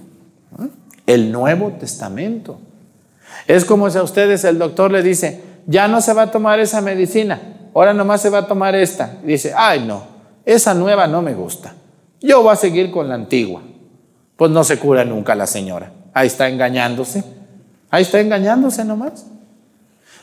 El 1.07 1.33
Nuevo 1.33 1.73
Testamento. 1.73 2.59
Es 3.47 3.67
como 3.67 3.91
si 3.91 3.99
a 3.99 4.03
ustedes 4.03 4.43
el 4.45 4.59
doctor 4.59 4.91
le 4.91 5.03
dice, 5.03 5.43
ya 5.67 5.87
no 5.87 6.01
se 6.01 6.15
va 6.15 6.23
a 6.23 6.31
tomar 6.31 6.61
esa 6.61 6.81
medicina, 6.81 7.43
ahora 7.75 7.93
nomás 7.93 8.23
se 8.23 8.31
va 8.31 8.39
a 8.39 8.47
tomar 8.47 8.75
esta. 8.75 9.19
Y 9.23 9.27
dice, 9.27 9.53
ay 9.55 9.85
no, 9.87 10.03
esa 10.47 10.73
nueva 10.73 11.07
no 11.09 11.21
me 11.21 11.35
gusta. 11.35 11.75
Yo 12.23 12.43
voy 12.43 12.55
a 12.55 12.57
seguir 12.57 12.91
con 12.91 13.11
la 13.11 13.17
antigua. 13.17 13.61
Pues 14.39 14.51
no 14.51 14.65
se 14.65 14.79
cura 14.79 15.05
nunca 15.05 15.35
la 15.35 15.47
señora. 15.47 15.93
Ahí 16.15 16.29
está 16.29 16.49
engañándose. 16.49 17.25
Ahí 17.91 18.03
está 18.03 18.21
engañándose 18.21 18.85
nomás. 18.85 19.27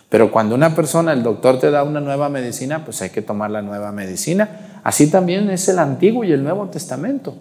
Pero 0.10 0.32
cuando 0.32 0.56
una 0.56 0.74
persona, 0.76 1.14
el 1.14 1.24
doctor 1.24 1.60
te 1.60 1.72
da 1.72 1.84
una 1.84 2.02
nueva 2.02 2.28
medicina, 2.30 2.84
pues 2.84 3.02
hay 3.02 3.12
que 3.12 3.22
tomar 3.22 3.52
la 3.52 3.62
nueva 3.62 3.92
medicina. 3.92 4.82
Así 4.84 5.10
también 5.10 5.50
es 5.50 5.70
el 5.70 5.80
Antiguo 5.80 6.24
y 6.24 6.32
el 6.32 6.44
Nuevo 6.44 6.68
Testamento. 6.68 7.36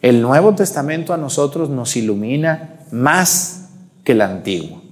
El 0.00 0.22
Nuevo 0.22 0.54
Testamento 0.54 1.12
a 1.12 1.16
nosotros 1.16 1.70
nos 1.70 1.96
ilumina 1.96 2.76
más 2.92 3.68
que 4.04 4.12
el 4.12 4.22
Antiguo. 4.22 4.82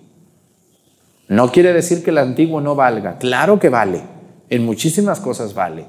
No 1.29 1.51
quiere 1.51 1.73
decir 1.73 2.05
que 2.05 2.11
el 2.11 2.19
Antiguo 2.19 2.61
no 2.61 2.75
valga. 2.75 3.19
Claro 3.19 3.59
que 3.59 3.69
vale. 3.69 4.03
En 4.49 4.65
muchísimas 4.65 5.19
cosas 5.19 5.55
vale. 5.55 5.87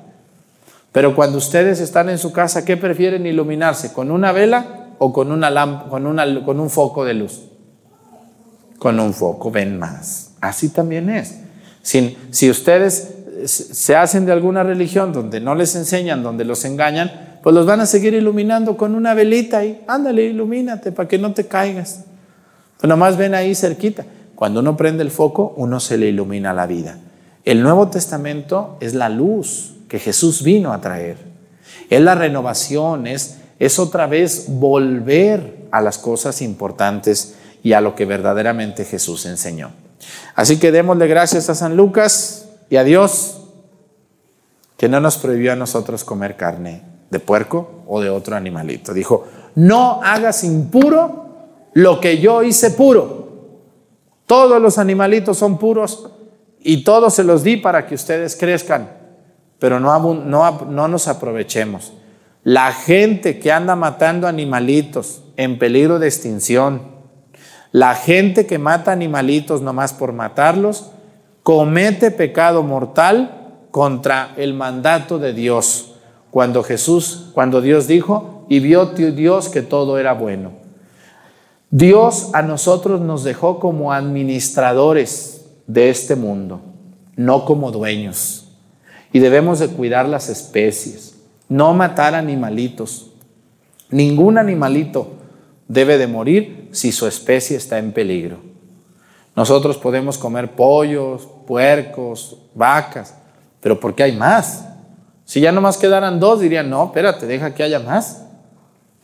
Pero 0.91 1.15
cuando 1.15 1.37
ustedes 1.37 1.79
están 1.79 2.09
en 2.09 2.17
su 2.17 2.31
casa, 2.31 2.65
¿qué 2.65 2.77
prefieren 2.77 3.27
iluminarse? 3.27 3.93
¿Con 3.93 4.09
una 4.09 4.31
vela 4.31 4.76
o 4.99 5.13
con, 5.13 5.31
una 5.31 5.49
lamp 5.49 5.89
con, 5.89 6.05
una, 6.05 6.43
con 6.43 6.59
un 6.59 6.69
foco 6.69 7.05
de 7.05 7.13
luz? 7.13 7.41
Con 8.79 8.99
un 8.99 9.13
foco 9.13 9.51
ven 9.51 9.77
más. 9.79 10.31
Así 10.41 10.69
también 10.69 11.09
es. 11.09 11.39
Si, 11.81 12.17
si 12.31 12.49
ustedes 12.49 13.15
se 13.45 13.95
hacen 13.95 14.25
de 14.25 14.31
alguna 14.31 14.63
religión 14.63 15.13
donde 15.13 15.39
no 15.39 15.55
les 15.55 15.75
enseñan, 15.75 16.23
donde 16.23 16.45
los 16.45 16.65
engañan, 16.65 17.39
pues 17.43 17.55
los 17.55 17.65
van 17.65 17.81
a 17.81 17.85
seguir 17.85 18.13
iluminando 18.13 18.77
con 18.77 18.95
una 18.95 19.13
velita 19.13 19.63
y 19.63 19.81
ándale, 19.87 20.25
ilumínate 20.25 20.91
para 20.91 21.07
que 21.07 21.17
no 21.17 21.33
te 21.33 21.47
caigas. 21.47 22.05
Pues 22.79 22.89
nomás 22.89 23.17
ven 23.17 23.35
ahí 23.35 23.55
cerquita. 23.55 24.05
Cuando 24.35 24.59
uno 24.59 24.77
prende 24.77 25.03
el 25.03 25.11
foco, 25.11 25.53
uno 25.57 25.79
se 25.79 25.97
le 25.97 26.07
ilumina 26.07 26.53
la 26.53 26.67
vida. 26.67 26.97
El 27.43 27.63
Nuevo 27.63 27.87
Testamento 27.87 28.77
es 28.81 28.93
la 28.93 29.09
luz 29.09 29.75
que 29.87 29.99
Jesús 29.99 30.43
vino 30.43 30.73
a 30.73 30.81
traer. 30.81 31.17
Es 31.89 32.01
la 32.01 32.15
renovación, 32.15 33.07
es, 33.07 33.37
es 33.59 33.79
otra 33.79 34.07
vez 34.07 34.45
volver 34.47 35.67
a 35.71 35.81
las 35.81 35.97
cosas 35.97 36.41
importantes 36.41 37.35
y 37.63 37.73
a 37.73 37.81
lo 37.81 37.95
que 37.95 38.05
verdaderamente 38.05 38.85
Jesús 38.85 39.25
enseñó. 39.25 39.71
Así 40.35 40.57
que 40.59 40.71
démosle 40.71 41.07
gracias 41.07 41.49
a 41.49 41.55
San 41.55 41.75
Lucas 41.75 42.49
y 42.69 42.77
a 42.77 42.83
Dios 42.83 43.41
que 44.77 44.87
no 44.87 44.99
nos 44.99 45.17
prohibió 45.17 45.53
a 45.53 45.55
nosotros 45.55 46.03
comer 46.03 46.37
carne 46.37 46.83
de 47.09 47.19
puerco 47.19 47.83
o 47.87 47.99
de 47.99 48.09
otro 48.09 48.35
animalito. 48.35 48.93
Dijo, 48.93 49.25
no 49.55 50.01
hagas 50.03 50.43
impuro 50.43 51.27
lo 51.73 51.99
que 51.99 52.19
yo 52.19 52.43
hice 52.43 52.71
puro. 52.71 53.27
Todos 54.27 54.61
los 54.61 54.77
animalitos 54.77 55.37
son 55.37 55.57
puros 55.57 56.11
y 56.59 56.83
todos 56.83 57.15
se 57.15 57.23
los 57.23 57.43
di 57.43 57.57
para 57.57 57.87
que 57.87 57.95
ustedes 57.95 58.35
crezcan, 58.35 58.91
pero 59.57 59.79
no, 59.79 60.13
no, 60.13 60.61
no 60.69 60.87
nos 60.87 61.07
aprovechemos. 61.07 61.93
La 62.47 62.71
gente 62.71 63.39
que 63.39 63.51
anda 63.51 63.75
matando 63.75 64.25
animalitos 64.25 65.21
en 65.35 65.59
peligro 65.59 65.99
de 65.99 66.07
extinción, 66.07 66.81
la 67.73 67.93
gente 67.93 68.47
que 68.47 68.57
mata 68.57 68.93
animalitos 68.93 69.61
nomás 69.61 69.91
por 69.91 70.13
matarlos, 70.13 70.91
comete 71.43 72.09
pecado 72.09 72.63
mortal 72.63 73.65
contra 73.69 74.33
el 74.37 74.53
mandato 74.53 75.19
de 75.19 75.33
Dios. 75.33 75.95
Cuando 76.31 76.63
Jesús, 76.63 77.31
cuando 77.33 77.59
Dios 77.59 77.85
dijo, 77.85 78.45
y 78.47 78.61
vio 78.61 78.85
Dios 78.85 79.49
que 79.49 79.61
todo 79.61 79.97
era 79.97 80.13
bueno. 80.13 80.53
Dios 81.69 82.29
a 82.31 82.43
nosotros 82.43 83.01
nos 83.01 83.25
dejó 83.25 83.59
como 83.59 83.91
administradores 83.91 85.49
de 85.67 85.89
este 85.89 86.15
mundo, 86.15 86.61
no 87.17 87.43
como 87.43 87.73
dueños. 87.73 88.53
Y 89.11 89.19
debemos 89.19 89.59
de 89.59 89.67
cuidar 89.67 90.07
las 90.07 90.29
especies, 90.29 91.16
no 91.49 91.73
matar 91.73 92.15
animalitos. 92.15 93.11
Ningún 93.89 94.37
animalito 94.37 95.13
debe 95.67 95.97
de 95.97 96.07
morir 96.07 96.69
si 96.71 96.91
su 96.91 97.07
especie 97.07 97.57
está 97.57 97.77
en 97.77 97.91
peligro. 97.91 98.39
Nosotros 99.35 99.77
podemos 99.77 100.17
comer 100.17 100.51
pollos, 100.51 101.27
puercos, 101.45 102.37
vacas, 102.55 103.15
pero 103.61 103.79
¿por 103.79 103.95
qué 103.95 104.03
hay 104.03 104.15
más? 104.15 104.65
Si 105.25 105.41
ya 105.41 105.51
nomás 105.51 105.77
quedaran 105.77 106.19
dos, 106.19 106.39
dirían, 106.39 106.69
no, 106.69 106.85
espérate, 106.85 107.27
deja 107.27 107.53
que 107.53 107.63
haya 107.63 107.79
más. 107.79 108.23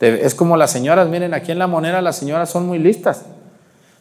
Es 0.00 0.34
como 0.34 0.56
las 0.56 0.70
señoras, 0.70 1.08
miren, 1.08 1.34
aquí 1.34 1.52
en 1.52 1.58
la 1.58 1.66
moneda 1.66 2.02
las 2.02 2.16
señoras 2.16 2.50
son 2.50 2.66
muy 2.66 2.78
listas. 2.78 3.26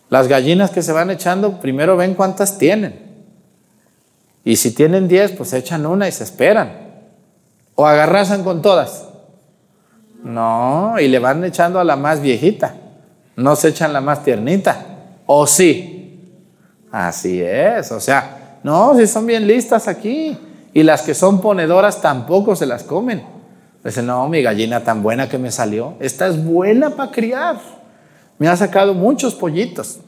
Las 0.10 0.28
gallinas 0.28 0.72
que 0.72 0.82
se 0.82 0.92
van 0.92 1.12
echando, 1.12 1.60
primero 1.60 1.96
ven 1.98 2.14
cuántas 2.14 2.58
tienen. 2.58 3.00
Y 4.44 4.58
si 4.58 4.74
tienen 4.74 5.08
10, 5.08 5.34
pues 5.34 5.54
echan 5.54 5.86
una 5.86 6.08
y 6.08 6.12
se 6.12 6.24
esperan. 6.24 6.83
O 7.76 7.86
agarrazan 7.86 8.44
con 8.44 8.62
todas. 8.62 9.10
No, 10.24 10.96
y 11.00 11.08
le 11.08 11.20
van 11.20 11.44
echando 11.44 11.80
a 11.80 11.84
la 11.84 11.96
más 11.96 12.22
viejita. 12.22 12.76
No 13.36 13.56
se 13.56 13.70
echan 13.70 13.94
la 13.94 14.02
más 14.02 14.24
tiernita. 14.24 14.86
¿O 15.26 15.46
sí? 15.46 16.40
Así 16.92 17.42
es. 17.42 17.92
O 17.92 18.00
sea, 18.00 18.60
no, 18.64 18.96
si 18.96 19.06
son 19.08 19.26
bien 19.26 19.48
listas 19.48 19.88
aquí. 19.88 20.38
Y 20.74 20.84
las 20.84 21.02
que 21.02 21.14
son 21.14 21.42
ponedoras 21.42 22.02
tampoco 22.02 22.56
se 22.56 22.66
las 22.66 22.84
comen. 22.84 23.24
Dicen, 23.84 24.06
no, 24.06 24.30
mi 24.30 24.42
gallina 24.42 24.84
tan 24.84 25.04
buena 25.04 25.28
que 25.28 25.38
me 25.38 25.52
salió. 25.52 25.96
Esta 26.00 26.28
es 26.28 26.44
buena 26.44 26.92
para 26.92 27.12
criar. 27.12 27.58
Me 28.40 28.48
ha 28.48 28.56
sacado 28.56 28.94
muchos 28.94 29.36
pollitos. 29.36 30.00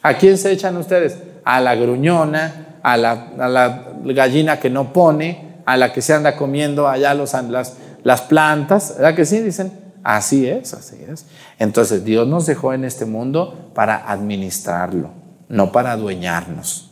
¿A 0.00 0.14
quién 0.14 0.38
se 0.38 0.50
echan 0.50 0.76
ustedes? 0.76 1.18
A 1.44 1.60
la 1.60 1.74
gruñona, 1.74 2.78
a 2.82 2.96
la 2.96 3.92
gallina 4.04 4.58
que 4.58 4.70
no 4.70 4.92
pone, 4.92 5.51
a 5.66 5.76
la 5.76 5.92
que 5.92 6.02
se 6.02 6.14
anda 6.14 6.36
comiendo 6.36 6.88
allá 6.88 7.14
los, 7.14 7.32
las, 7.32 7.76
las 8.04 8.22
plantas. 8.22 8.94
¿Verdad 8.96 9.14
que 9.14 9.24
sí? 9.24 9.40
Dicen, 9.40 9.72
así 10.02 10.46
es, 10.46 10.74
así 10.74 10.96
es. 11.08 11.26
Entonces 11.58 12.04
Dios 12.04 12.26
nos 12.26 12.46
dejó 12.46 12.72
en 12.72 12.84
este 12.84 13.04
mundo 13.04 13.70
para 13.74 14.10
administrarlo, 14.10 15.10
no 15.48 15.72
para 15.72 15.92
adueñarnos. 15.92 16.90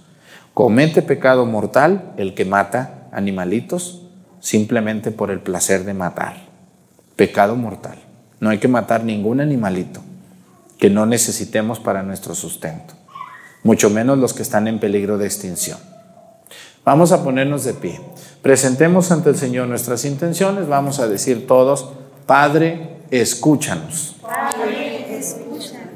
Comete 0.55 1.03
pecado 1.03 1.47
mortal 1.47 2.13
el 2.17 2.35
que 2.35 2.45
mata 2.45 3.09
animalitos 3.13 4.03
simplemente 4.41 5.11
por 5.11 5.31
el 5.31 5.41
placer 5.41 5.85
de 5.85 5.95
matar. 5.95 6.37
Pecado 7.17 7.57
mortal. 7.57 7.99
No 8.41 8.51
hay 8.51 8.59
que 8.59 8.69
matar 8.69 9.05
ningún 9.05 9.41
animalito 9.41 10.01
que 10.79 10.91
no 10.91 11.05
necesitemos 11.05 11.79
para 11.79 12.03
nuestro 12.03 12.35
sustento, 12.35 12.95
mucho 13.63 13.91
menos 13.91 14.19
los 14.19 14.33
que 14.33 14.43
están 14.43 14.67
en 14.67 14.81
peligro 14.81 15.19
de 15.19 15.27
extinción. 15.27 15.79
Vamos 16.85 17.13
a 17.13 17.23
ponernos 17.23 17.65
de 17.65 17.75
pie. 17.75 18.01
Presentemos 18.43 19.11
ante 19.11 19.31
el 19.31 19.37
Señor 19.37 19.69
nuestras 19.69 20.05
intenciones. 20.07 20.67
Vamos 20.67 20.99
a 20.99 21.07
decir 21.07 21.47
todos, 21.47 21.91
Padre, 22.27 22.97
escúchanos. 23.11 24.17
Escúchanos. 25.11 25.91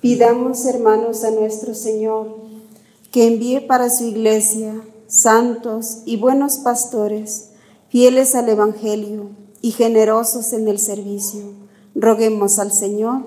Pidamos, 0.00 0.64
hermanos, 0.66 1.22
a 1.22 1.30
nuestro 1.30 1.74
Señor 1.74 2.36
que 3.12 3.26
envíe 3.26 3.60
para 3.60 3.90
su 3.90 4.04
iglesia 4.04 4.74
santos 5.06 5.98
y 6.04 6.16
buenos 6.16 6.58
pastores, 6.58 7.50
fieles 7.90 8.34
al 8.34 8.48
Evangelio 8.48 9.39
y 9.62 9.72
generosos 9.72 10.52
en 10.52 10.68
el 10.68 10.78
servicio. 10.78 11.42
Roguemos 11.94 12.58
al 12.58 12.72
Señor. 12.72 13.22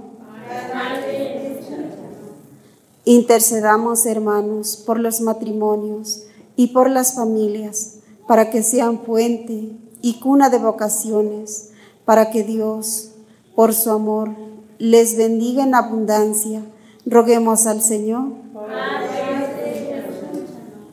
Intercedamos, 3.05 4.05
hermanos, 4.05 4.81
por 4.85 4.99
los 4.99 5.21
matrimonios 5.21 6.23
y 6.55 6.67
por 6.67 6.89
las 6.89 7.13
familias, 7.13 7.95
para 8.27 8.49
que 8.49 8.63
sean 8.63 9.01
fuente 9.03 9.71
y 10.01 10.19
cuna 10.19 10.49
de 10.49 10.57
vocaciones, 10.57 11.71
para 12.05 12.29
que 12.29 12.43
Dios, 12.43 13.09
por 13.55 13.73
su 13.73 13.91
amor, 13.91 14.29
les 14.79 15.17
bendiga 15.17 15.63
en 15.63 15.75
abundancia. 15.75 16.63
Roguemos 17.05 17.67
al 17.67 17.81
Señor. 17.81 18.31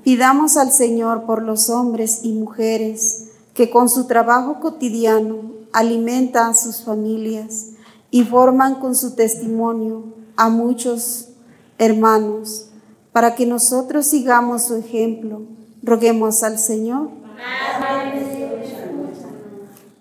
Pidamos 0.02 0.56
al 0.56 0.72
Señor 0.72 1.24
por 1.24 1.42
los 1.42 1.70
hombres 1.70 2.20
y 2.24 2.32
mujeres 2.32 3.29
que 3.60 3.68
con 3.68 3.90
su 3.90 4.06
trabajo 4.06 4.58
cotidiano 4.58 5.52
alimentan 5.70 6.52
a 6.52 6.54
sus 6.54 6.80
familias 6.80 7.72
y 8.10 8.24
forman 8.24 8.76
con 8.76 8.94
su 8.94 9.14
testimonio 9.14 10.14
a 10.34 10.48
muchos 10.48 11.28
hermanos, 11.76 12.70
para 13.12 13.34
que 13.34 13.44
nosotros 13.44 14.06
sigamos 14.06 14.62
su 14.62 14.76
ejemplo. 14.76 15.42
Roguemos 15.82 16.42
al 16.42 16.58
Señor. 16.58 17.10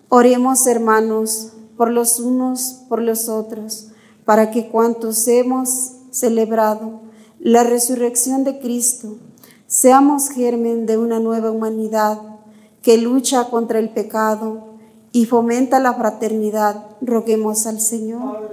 Oremos, 0.08 0.66
hermanos, 0.66 1.52
por 1.76 1.90
los 1.90 2.18
unos, 2.18 2.80
por 2.88 3.02
los 3.02 3.28
otros, 3.28 3.88
para 4.24 4.50
que 4.50 4.70
cuantos 4.70 5.28
hemos 5.28 5.96
celebrado 6.10 7.02
la 7.38 7.62
resurrección 7.62 8.42
de 8.42 8.58
Cristo, 8.58 9.18
seamos 9.66 10.30
germen 10.30 10.86
de 10.86 10.96
una 10.96 11.20
nueva 11.20 11.50
humanidad 11.50 12.29
que 12.82 12.96
lucha 12.96 13.44
contra 13.44 13.78
el 13.78 13.90
pecado 13.90 14.70
y 15.12 15.26
fomenta 15.26 15.80
la 15.80 15.94
fraternidad. 15.94 16.84
Roguemos 17.00 17.66
al 17.66 17.80
Señor. 17.80 18.50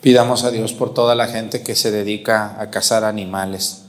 Pidamos 0.00 0.44
a 0.44 0.50
Dios 0.50 0.72
por 0.72 0.94
toda 0.94 1.14
la 1.14 1.26
gente 1.26 1.62
que 1.62 1.74
se 1.74 1.90
dedica 1.90 2.60
a 2.60 2.70
cazar 2.70 3.04
animales. 3.04 3.82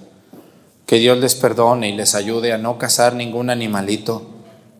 Que 0.86 0.97
Dios 0.97 1.19
les 1.19 1.36
perdone 1.36 1.89
y 1.89 1.95
les 1.95 2.15
ayude 2.15 2.51
a 2.51 2.58
no 2.58 2.79
cazar 2.79 3.13
ningún 3.13 3.51
animalito, 3.51 4.23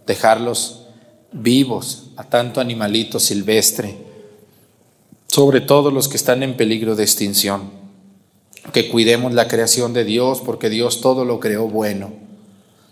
dejarlos 0.08 0.88
vivos 1.32 2.12
a 2.18 2.24
tanto 2.24 2.60
animalito 2.60 3.20
silvestre, 3.20 3.96
sobre 5.28 5.62
todo 5.62 5.92
los 5.92 6.08
que 6.08 6.18
están 6.18 6.42
en 6.42 6.58
peligro 6.58 6.96
de 6.96 7.04
extinción. 7.04 7.79
Que 8.74 8.90
cuidemos 8.90 9.34
la 9.34 9.48
creación 9.48 9.94
de 9.94 10.04
Dios 10.04 10.42
porque 10.46 10.70
Dios 10.70 11.02
todo 11.02 11.26
lo 11.26 11.40
creó 11.40 11.68
bueno. 11.68 12.12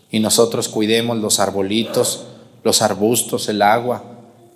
Y 0.10 0.20
nosotros 0.20 0.70
cuidemos 0.70 1.18
los 1.18 1.40
arbolitos, 1.40 2.28
los 2.64 2.82
arbustos, 2.82 3.50
el 3.50 3.62
agua 3.62 4.04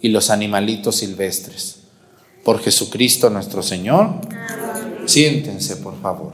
y 0.02 0.10
los 0.10 0.30
animalitos 0.30 0.98
silvestres. 0.98 1.80
Por 2.44 2.60
Jesucristo 2.60 3.30
nuestro 3.30 3.62
Señor. 3.62 4.16
Siéntense, 5.06 5.78
por 5.78 6.00
favor. 6.02 6.34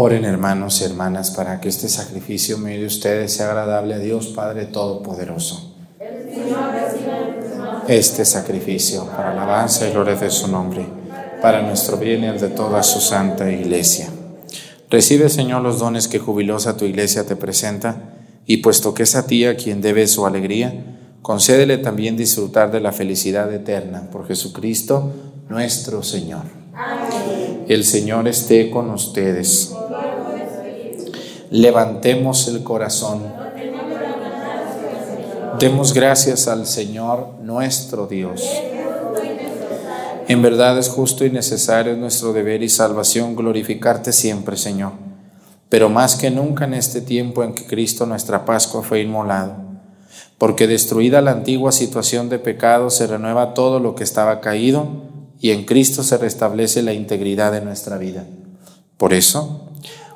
Oren 0.00 0.24
hermanos 0.24 0.80
y 0.80 0.84
hermanas 0.84 1.32
para 1.32 1.60
que 1.60 1.68
este 1.68 1.88
sacrificio 1.88 2.56
mío 2.56 2.78
de 2.78 2.86
ustedes 2.86 3.32
sea 3.32 3.48
agradable 3.48 3.94
a 3.94 3.98
Dios 3.98 4.28
Padre 4.28 4.66
Todopoderoso. 4.66 5.74
Este 7.88 8.24
sacrificio 8.24 9.06
para 9.06 9.32
alabanza 9.32 9.88
y 9.88 9.90
gloria 9.90 10.14
de 10.14 10.30
su 10.30 10.46
nombre, 10.46 10.86
para 11.42 11.62
nuestro 11.62 11.96
bien 11.96 12.22
y 12.22 12.26
el 12.28 12.38
de 12.38 12.50
toda 12.50 12.84
su 12.84 13.00
santa 13.00 13.50
iglesia. 13.50 14.08
Recibe, 14.88 15.28
Señor, 15.28 15.62
los 15.62 15.80
dones 15.80 16.06
que 16.06 16.20
jubilosa 16.20 16.76
tu 16.76 16.84
iglesia 16.84 17.26
te 17.26 17.34
presenta, 17.34 17.96
y 18.46 18.58
puesto 18.58 18.94
que 18.94 19.02
es 19.02 19.16
a 19.16 19.26
ti 19.26 19.46
a 19.46 19.56
quien 19.56 19.80
debe 19.80 20.06
su 20.06 20.26
alegría, 20.26 20.74
concédele 21.22 21.76
también 21.76 22.16
disfrutar 22.16 22.70
de 22.70 22.78
la 22.78 22.92
felicidad 22.92 23.52
eterna 23.52 24.08
por 24.12 24.28
Jesucristo 24.28 25.12
nuestro 25.48 26.04
Señor. 26.04 26.44
El 27.66 27.84
Señor 27.84 28.28
esté 28.28 28.70
con 28.70 28.90
ustedes. 28.90 29.74
Levantemos 31.50 32.46
el 32.48 32.62
corazón. 32.62 33.22
Demos 35.58 35.94
gracias 35.94 36.46
al 36.46 36.66
Señor 36.66 37.36
nuestro 37.42 38.06
Dios. 38.06 38.42
En 40.28 40.42
verdad 40.42 40.78
es 40.78 40.90
justo 40.90 41.24
y 41.24 41.30
necesario 41.30 41.92
es 41.92 41.98
nuestro 41.98 42.34
deber 42.34 42.62
y 42.62 42.68
salvación 42.68 43.34
glorificarte 43.34 44.12
siempre, 44.12 44.58
Señor. 44.58 44.92
Pero 45.70 45.88
más 45.88 46.16
que 46.16 46.30
nunca 46.30 46.66
en 46.66 46.74
este 46.74 47.00
tiempo 47.00 47.42
en 47.42 47.54
que 47.54 47.66
Cristo 47.66 48.04
nuestra 48.04 48.44
Pascua 48.44 48.82
fue 48.82 49.00
inmolado. 49.00 49.56
Porque 50.36 50.66
destruida 50.66 51.22
la 51.22 51.30
antigua 51.30 51.72
situación 51.72 52.28
de 52.28 52.38
pecado 52.38 52.90
se 52.90 53.06
renueva 53.06 53.54
todo 53.54 53.80
lo 53.80 53.94
que 53.94 54.04
estaba 54.04 54.40
caído 54.40 54.86
y 55.40 55.52
en 55.52 55.64
Cristo 55.64 56.02
se 56.02 56.18
restablece 56.18 56.82
la 56.82 56.92
integridad 56.92 57.52
de 57.52 57.62
nuestra 57.62 57.96
vida. 57.96 58.26
Por 58.98 59.14
eso, 59.14 59.68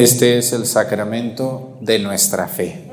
Este 0.00 0.38
es 0.38 0.54
el 0.54 0.64
sacramento 0.64 1.76
de 1.82 1.98
nuestra 1.98 2.48
fe. 2.48 2.88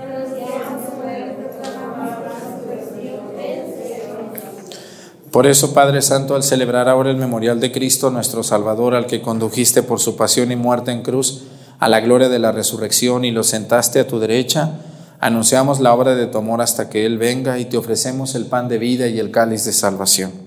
Por 5.32 5.48
eso, 5.48 5.74
Padre 5.74 6.02
Santo, 6.02 6.36
al 6.36 6.44
celebrar 6.44 6.90
ahora 6.90 7.10
el 7.10 7.16
memorial 7.16 7.62
de 7.62 7.72
Cristo, 7.72 8.12
nuestro 8.12 8.44
Salvador, 8.44 8.94
al 8.94 9.08
que 9.08 9.22
condujiste 9.22 9.84
por 9.84 10.02
su 10.02 10.18
pasión 10.18 10.52
y 10.52 10.58
muerte 10.58 10.92
en 10.92 11.02
cruz 11.02 11.44
a 11.80 11.88
la 11.88 12.02
gloria 12.02 12.28
de 12.28 12.40
la 12.40 12.52
resurrección 12.52 13.24
y 13.24 13.32
lo 13.32 13.44
sentaste 13.44 14.02
a 14.02 14.08
tu 14.08 14.20
derecha, 14.20 14.82
anunciamos 15.22 15.80
la 15.80 15.94
obra 15.94 16.14
de 16.14 16.28
tu 16.28 16.40
amor 16.40 16.62
hasta 16.62 16.90
que 16.90 17.06
Él 17.06 17.18
venga 17.18 17.58
y 17.58 17.66
te 17.66 17.78
ofrecemos 17.78 18.36
el 18.36 18.48
pan 18.48 18.68
de 18.68 18.80
vida 18.80 19.08
y 19.08 19.18
el 19.20 19.32
cáliz 19.32 19.64
de 19.64 19.72
salvación. 19.72 20.47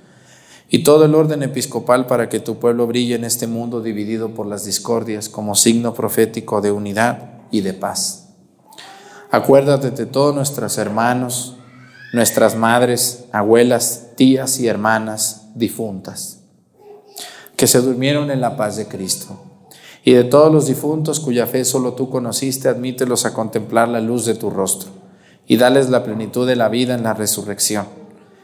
y 0.73 0.83
todo 0.83 1.03
el 1.03 1.15
orden 1.15 1.43
episcopal 1.43 2.07
para 2.07 2.29
que 2.29 2.39
tu 2.39 2.57
pueblo 2.57 2.87
brille 2.87 3.15
en 3.15 3.25
este 3.25 3.45
mundo 3.45 3.81
dividido 3.81 4.29
por 4.29 4.47
las 4.47 4.63
discordias 4.63 5.27
como 5.27 5.53
signo 5.53 5.93
profético 5.93 6.61
de 6.61 6.71
unidad 6.71 7.41
y 7.51 7.59
de 7.59 7.73
paz. 7.73 8.29
Acuérdate 9.31 9.91
de 9.91 10.05
todos 10.05 10.33
nuestros 10.33 10.77
hermanos, 10.77 11.57
nuestras 12.13 12.55
madres, 12.55 13.25
abuelas, 13.33 14.11
tías 14.15 14.61
y 14.61 14.69
hermanas 14.69 15.49
difuntas, 15.55 16.45
que 17.57 17.67
se 17.67 17.81
durmieron 17.81 18.31
en 18.31 18.39
la 18.39 18.55
paz 18.55 18.77
de 18.77 18.87
Cristo. 18.87 19.43
Y 20.05 20.13
de 20.13 20.23
todos 20.23 20.53
los 20.53 20.67
difuntos 20.67 21.19
cuya 21.19 21.47
fe 21.47 21.65
solo 21.65 21.93
tú 21.93 22.09
conociste, 22.09 22.69
admítelos 22.69 23.25
a 23.25 23.33
contemplar 23.33 23.89
la 23.89 23.99
luz 23.99 24.25
de 24.25 24.35
tu 24.35 24.49
rostro 24.49 24.89
y 25.47 25.57
dales 25.57 25.89
la 25.89 26.05
plenitud 26.05 26.47
de 26.47 26.55
la 26.55 26.69
vida 26.69 26.95
en 26.95 27.03
la 27.03 27.13
resurrección. 27.13 28.00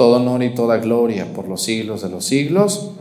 todo 0.00 0.16
honor 0.16 0.42
y 0.42 0.54
toda 0.54 0.78
gloria 0.78 1.26
por 1.34 1.46
los 1.46 1.62
siglos 1.62 2.00
de 2.00 2.08
los 2.08 2.24
siglos. 2.24 2.92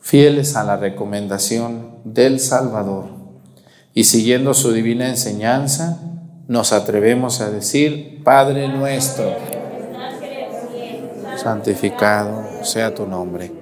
Fieles 0.00 0.56
a 0.56 0.64
la 0.64 0.76
recomendación 0.76 1.98
del 2.02 2.40
Salvador 2.40 3.04
y 3.94 4.02
siguiendo 4.02 4.52
su 4.52 4.72
divina 4.72 5.08
enseñanza, 5.08 6.00
nos 6.48 6.72
atrevemos 6.72 7.40
a 7.40 7.52
decir, 7.52 8.20
Padre 8.24 8.66
nuestro, 8.66 9.32
santificado 11.36 12.64
sea 12.64 12.92
tu 12.92 13.06
nombre. 13.06 13.61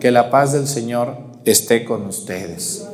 Que 0.00 0.10
la 0.10 0.30
paz 0.30 0.52
del 0.52 0.66
Señor 0.66 1.18
esté 1.44 1.84
con 1.84 2.06
ustedes. 2.06 2.88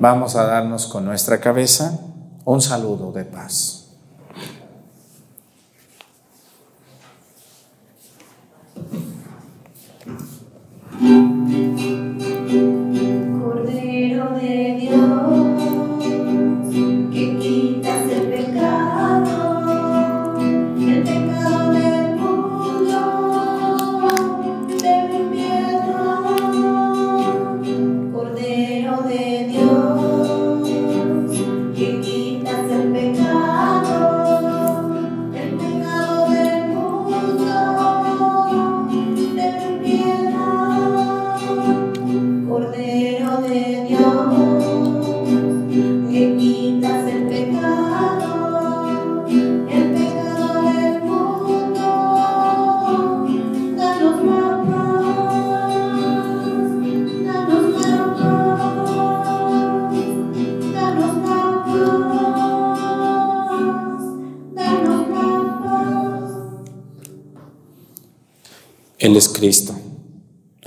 Vamos 0.00 0.34
a 0.34 0.44
darnos 0.44 0.86
con 0.86 1.04
nuestra 1.04 1.40
cabeza 1.40 2.00
un 2.44 2.62
saludo 2.62 3.12
de 3.12 3.24
paz. 3.24 3.84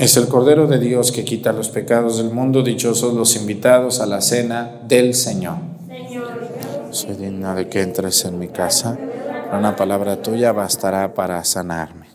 Es 0.08 0.16
el 0.16 0.30
Cordero 0.30 0.68
de 0.68 0.80
Dios 0.80 1.12
que 1.12 1.26
quita 1.26 1.52
los 1.52 1.68
pecados 1.68 2.16
del 2.16 2.30
mundo. 2.30 2.64
Dichosos 2.64 3.14
los 3.14 3.36
invitados 3.36 4.00
a 4.00 4.06
la 4.06 4.22
cena 4.22 4.80
del 4.88 5.14
Señor. 5.14 5.58
Soy 6.92 7.18
digna 7.18 7.54
de 7.54 7.68
que 7.68 7.82
entres 7.82 8.24
en 8.24 8.40
mi 8.40 8.48
casa. 8.48 8.98
Una 9.52 9.76
palabra 9.76 10.22
tuya 10.22 10.54
bastará 10.54 11.14
para 11.14 11.44
sanarme. 11.44 12.07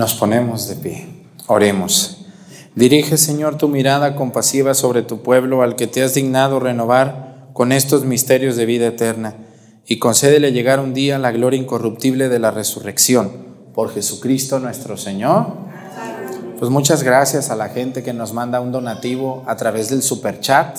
Nos 0.00 0.14
ponemos 0.14 0.66
de 0.66 0.76
pie. 0.76 1.08
Oremos. 1.46 2.24
Dirige, 2.74 3.18
Señor, 3.18 3.58
tu 3.58 3.68
mirada 3.68 4.16
compasiva 4.16 4.72
sobre 4.72 5.02
tu 5.02 5.20
pueblo 5.20 5.60
al 5.60 5.76
que 5.76 5.86
te 5.86 6.02
has 6.02 6.14
dignado 6.14 6.58
renovar 6.58 7.50
con 7.52 7.70
estos 7.70 8.06
misterios 8.06 8.56
de 8.56 8.64
vida 8.64 8.86
eterna 8.86 9.34
y 9.86 9.98
concédele 9.98 10.52
llegar 10.52 10.80
un 10.80 10.94
día 10.94 11.18
la 11.18 11.32
gloria 11.32 11.60
incorruptible 11.60 12.30
de 12.30 12.38
la 12.38 12.50
resurrección 12.50 13.30
por 13.74 13.92
Jesucristo 13.92 14.58
nuestro 14.58 14.96
Señor. 14.96 15.48
Pues 16.58 16.70
muchas 16.70 17.02
gracias 17.02 17.50
a 17.50 17.56
la 17.56 17.68
gente 17.68 18.02
que 18.02 18.14
nos 18.14 18.32
manda 18.32 18.62
un 18.62 18.72
donativo 18.72 19.44
a 19.46 19.56
través 19.56 19.90
del 19.90 20.00
superchat. 20.00 20.78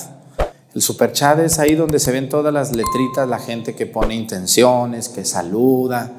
El 0.74 0.82
superchat 0.82 1.38
es 1.42 1.60
ahí 1.60 1.76
donde 1.76 2.00
se 2.00 2.12
ven 2.12 2.28
todas 2.28 2.52
las 2.52 2.76
letritas, 2.76 3.30
la 3.30 3.38
gente 3.38 3.76
que 3.76 3.86
pone 3.86 4.16
intenciones, 4.16 5.10
que 5.10 5.26
saluda. 5.26 6.10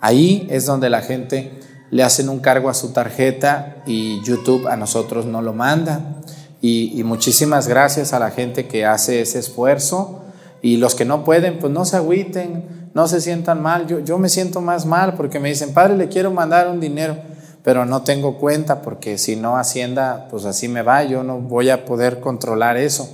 Ahí 0.00 0.46
es 0.48 0.64
donde 0.64 0.88
la 0.88 1.02
gente 1.02 1.57
le 1.90 2.02
hacen 2.02 2.28
un 2.28 2.40
cargo 2.40 2.68
a 2.68 2.74
su 2.74 2.92
tarjeta 2.92 3.82
y 3.86 4.22
YouTube 4.22 4.66
a 4.66 4.76
nosotros 4.76 5.26
no 5.26 5.42
lo 5.42 5.52
manda. 5.52 6.16
Y, 6.60 7.02
muchísimas 7.04 7.68
gracias 7.68 8.12
a 8.12 8.18
la 8.18 8.30
gente 8.30 8.66
que 8.66 8.84
hace 8.84 9.20
ese 9.20 9.38
esfuerzo 9.38 10.22
y 10.60 10.76
los 10.78 10.96
que 10.96 11.04
no 11.04 11.24
pueden, 11.24 11.60
pues 11.60 11.72
no 11.72 11.84
se 11.84 11.96
agüiten, 11.96 12.90
no 12.94 13.06
se 13.06 13.20
sientan 13.20 13.62
mal. 13.62 13.86
Yo, 13.86 14.00
yo 14.00 14.18
me 14.18 14.28
siento 14.28 14.60
más 14.60 14.84
mal 14.84 15.14
porque 15.14 15.38
me 15.38 15.50
dicen, 15.50 15.72
padre, 15.72 15.96
le 15.96 16.08
quiero 16.08 16.32
mandar 16.32 16.68
un 16.68 16.80
dinero, 16.80 17.16
pero 17.62 17.84
no 17.84 18.02
tengo 18.02 18.38
cuenta 18.38 18.82
porque 18.82 19.18
si 19.18 19.36
no 19.36 19.56
Hacienda, 19.56 20.26
pues 20.30 20.44
así 20.46 20.66
me 20.66 20.82
va, 20.82 21.04
yo 21.04 21.22
no 21.22 21.38
voy 21.38 21.70
a 21.70 21.84
poder 21.84 22.18
controlar 22.18 22.76
eso. 22.76 23.08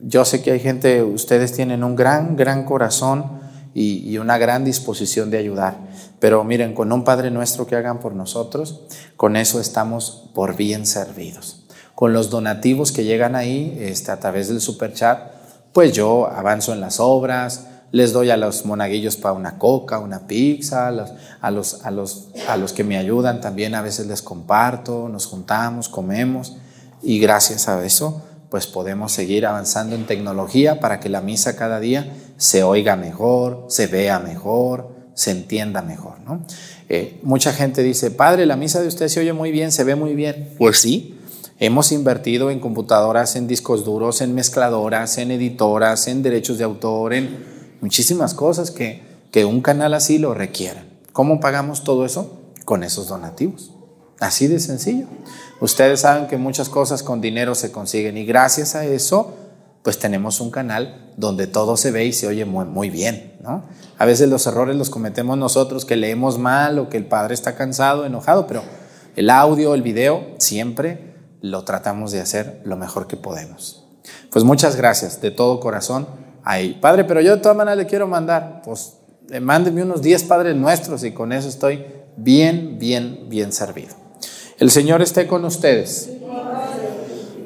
Yo 0.00 0.24
sé 0.24 0.42
que 0.42 0.50
hay 0.50 0.60
gente, 0.60 1.04
ustedes 1.04 1.52
tienen 1.52 1.84
un 1.84 1.94
gran, 1.94 2.34
gran 2.34 2.64
corazón 2.64 3.38
y 3.72 4.18
una 4.18 4.36
gran 4.36 4.64
disposición 4.64 5.30
de 5.30 5.38
ayudar. 5.38 5.76
Pero 6.20 6.44
miren, 6.44 6.74
con 6.74 6.92
un 6.92 7.02
Padre 7.02 7.30
nuestro 7.30 7.66
que 7.66 7.76
hagan 7.76 7.98
por 7.98 8.14
nosotros, 8.14 8.82
con 9.16 9.36
eso 9.36 9.60
estamos 9.60 10.30
por 10.34 10.54
bien 10.54 10.86
servidos. 10.86 11.64
Con 11.94 12.12
los 12.12 12.30
donativos 12.30 12.92
que 12.92 13.04
llegan 13.04 13.34
ahí 13.34 13.76
este, 13.80 14.12
a 14.12 14.20
través 14.20 14.48
del 14.48 14.60
super 14.60 14.92
chat, 14.92 15.18
pues 15.72 15.92
yo 15.92 16.28
avanzo 16.28 16.72
en 16.72 16.80
las 16.80 17.00
obras, 17.00 17.66
les 17.92 18.12
doy 18.12 18.30
a 18.30 18.36
los 18.36 18.64
monaguillos 18.66 19.16
para 19.16 19.34
una 19.34 19.58
coca, 19.58 19.98
una 19.98 20.26
pizza, 20.26 20.88
a 20.88 20.90
los, 20.92 21.12
a, 21.40 21.50
los, 21.50 21.84
a, 21.84 21.90
los, 21.90 22.28
a 22.48 22.56
los 22.56 22.72
que 22.72 22.84
me 22.84 22.98
ayudan 22.98 23.40
también 23.40 23.74
a 23.74 23.82
veces 23.82 24.06
les 24.06 24.22
comparto, 24.22 25.08
nos 25.08 25.26
juntamos, 25.26 25.88
comemos 25.88 26.56
y 27.02 27.18
gracias 27.18 27.68
a 27.68 27.84
eso 27.84 28.22
pues 28.50 28.66
podemos 28.66 29.12
seguir 29.12 29.46
avanzando 29.46 29.94
en 29.94 30.06
tecnología 30.06 30.80
para 30.80 31.00
que 31.00 31.08
la 31.08 31.20
misa 31.20 31.56
cada 31.56 31.78
día 31.78 32.12
se 32.36 32.64
oiga 32.64 32.96
mejor, 32.96 33.66
se 33.68 33.86
vea 33.86 34.18
mejor, 34.18 34.99
se 35.20 35.32
entienda 35.32 35.82
mejor. 35.82 36.18
¿no? 36.20 36.40
Eh, 36.88 37.20
mucha 37.22 37.52
gente 37.52 37.82
dice, 37.82 38.10
padre, 38.10 38.46
la 38.46 38.56
misa 38.56 38.80
de 38.80 38.88
usted 38.88 39.08
se 39.08 39.20
oye 39.20 39.34
muy 39.34 39.50
bien, 39.50 39.70
se 39.70 39.84
ve 39.84 39.94
muy 39.94 40.14
bien. 40.14 40.54
Pues 40.56 40.78
sí, 40.78 41.18
hemos 41.58 41.92
invertido 41.92 42.50
en 42.50 42.58
computadoras, 42.58 43.36
en 43.36 43.46
discos 43.46 43.84
duros, 43.84 44.22
en 44.22 44.34
mezcladoras, 44.34 45.18
en 45.18 45.30
editoras, 45.30 46.08
en 46.08 46.22
derechos 46.22 46.56
de 46.56 46.64
autor, 46.64 47.12
en 47.12 47.44
muchísimas 47.82 48.32
cosas 48.32 48.70
que, 48.70 49.02
que 49.30 49.44
un 49.44 49.60
canal 49.60 49.92
así 49.92 50.16
lo 50.16 50.32
requieren. 50.32 50.84
¿Cómo 51.12 51.38
pagamos 51.38 51.84
todo 51.84 52.06
eso? 52.06 52.40
Con 52.64 52.82
esos 52.82 53.08
donativos. 53.08 53.72
Así 54.20 54.46
de 54.46 54.58
sencillo. 54.58 55.04
Ustedes 55.60 56.00
saben 56.00 56.28
que 56.28 56.38
muchas 56.38 56.70
cosas 56.70 57.02
con 57.02 57.20
dinero 57.20 57.54
se 57.54 57.70
consiguen 57.70 58.16
y 58.16 58.24
gracias 58.24 58.74
a 58.74 58.86
eso, 58.86 59.34
pues 59.82 59.98
tenemos 59.98 60.40
un 60.40 60.50
canal 60.50 61.12
donde 61.16 61.46
todo 61.46 61.76
se 61.76 61.90
ve 61.90 62.04
y 62.06 62.12
se 62.12 62.26
oye 62.26 62.44
muy, 62.44 62.64
muy 62.66 62.90
bien. 62.90 63.34
¿no? 63.40 63.64
A 63.98 64.04
veces 64.04 64.28
los 64.28 64.46
errores 64.46 64.76
los 64.76 64.90
cometemos 64.90 65.38
nosotros, 65.38 65.84
que 65.84 65.96
leemos 65.96 66.38
mal 66.38 66.78
o 66.78 66.88
que 66.88 66.96
el 66.96 67.06
padre 67.06 67.34
está 67.34 67.54
cansado, 67.54 68.04
enojado, 68.04 68.46
pero 68.46 68.62
el 69.16 69.30
audio, 69.30 69.74
el 69.74 69.82
video, 69.82 70.26
siempre 70.38 71.14
lo 71.40 71.64
tratamos 71.64 72.12
de 72.12 72.20
hacer 72.20 72.60
lo 72.64 72.76
mejor 72.76 73.06
que 73.06 73.16
podemos. 73.16 73.86
Pues 74.30 74.44
muchas 74.44 74.76
gracias 74.76 75.20
de 75.20 75.30
todo 75.30 75.60
corazón 75.60 76.06
ahí. 76.44 76.78
Padre, 76.80 77.04
pero 77.04 77.20
yo 77.20 77.36
de 77.36 77.42
todas 77.42 77.56
maneras 77.56 77.78
le 77.78 77.86
quiero 77.86 78.06
mandar, 78.06 78.62
pues 78.64 78.94
mándeme 79.40 79.82
unos 79.82 80.02
10 80.02 80.24
padres 80.24 80.56
nuestros 80.56 81.04
y 81.04 81.12
con 81.12 81.32
eso 81.32 81.48
estoy 81.48 81.84
bien, 82.16 82.78
bien, 82.78 83.26
bien 83.28 83.52
servido. 83.52 83.94
El 84.58 84.70
Señor 84.70 85.00
esté 85.00 85.26
con 85.26 85.44
ustedes. 85.44 86.10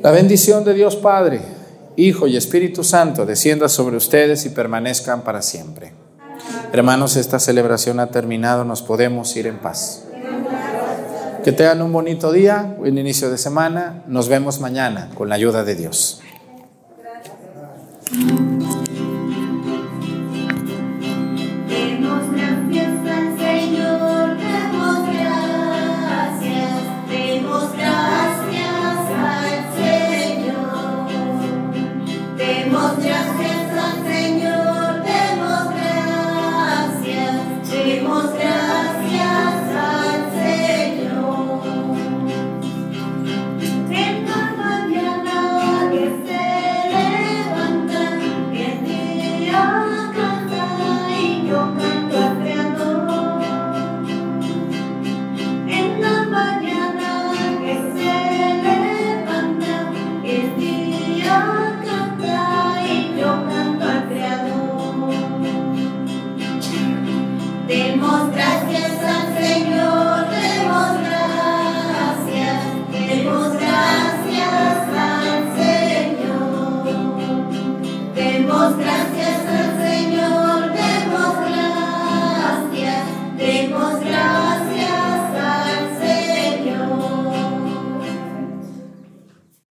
La 0.03 0.11
bendición 0.11 0.65
de 0.65 0.75
Dios 0.75 0.97
Padre, 0.97 1.41
Hijo 1.97 2.27
y 2.27 2.37
Espíritu 2.37 2.83
Santo 2.83 3.25
descienda 3.25 3.69
sobre 3.69 3.97
ustedes 3.97 4.47
y 4.47 4.51
permanezcan 4.51 5.23
para 5.23 5.43
siempre. 5.43 5.93
Hermanos, 6.73 7.17
esta 7.17 7.39
celebración 7.39 8.01
ha 8.01 8.09
terminado, 8.09 8.65
nos 8.65 8.83
podemos 8.83 9.37
ir 9.37 9.47
en 9.47 9.59
paz. 9.59 10.05
Que 11.45 11.53
tengan 11.53 11.83
un 11.83 11.93
bonito 11.93 12.33
día, 12.33 12.75
buen 12.79 12.99
inicio 12.99 13.31
de 13.31 13.39
semana. 13.39 14.03
Nos 14.09 14.29
vemos 14.29 14.61
mañana 14.61 15.11
con 15.15 15.29
la 15.29 15.37
ayuda 15.37 15.63
de 15.63 15.75
Dios. 15.77 16.21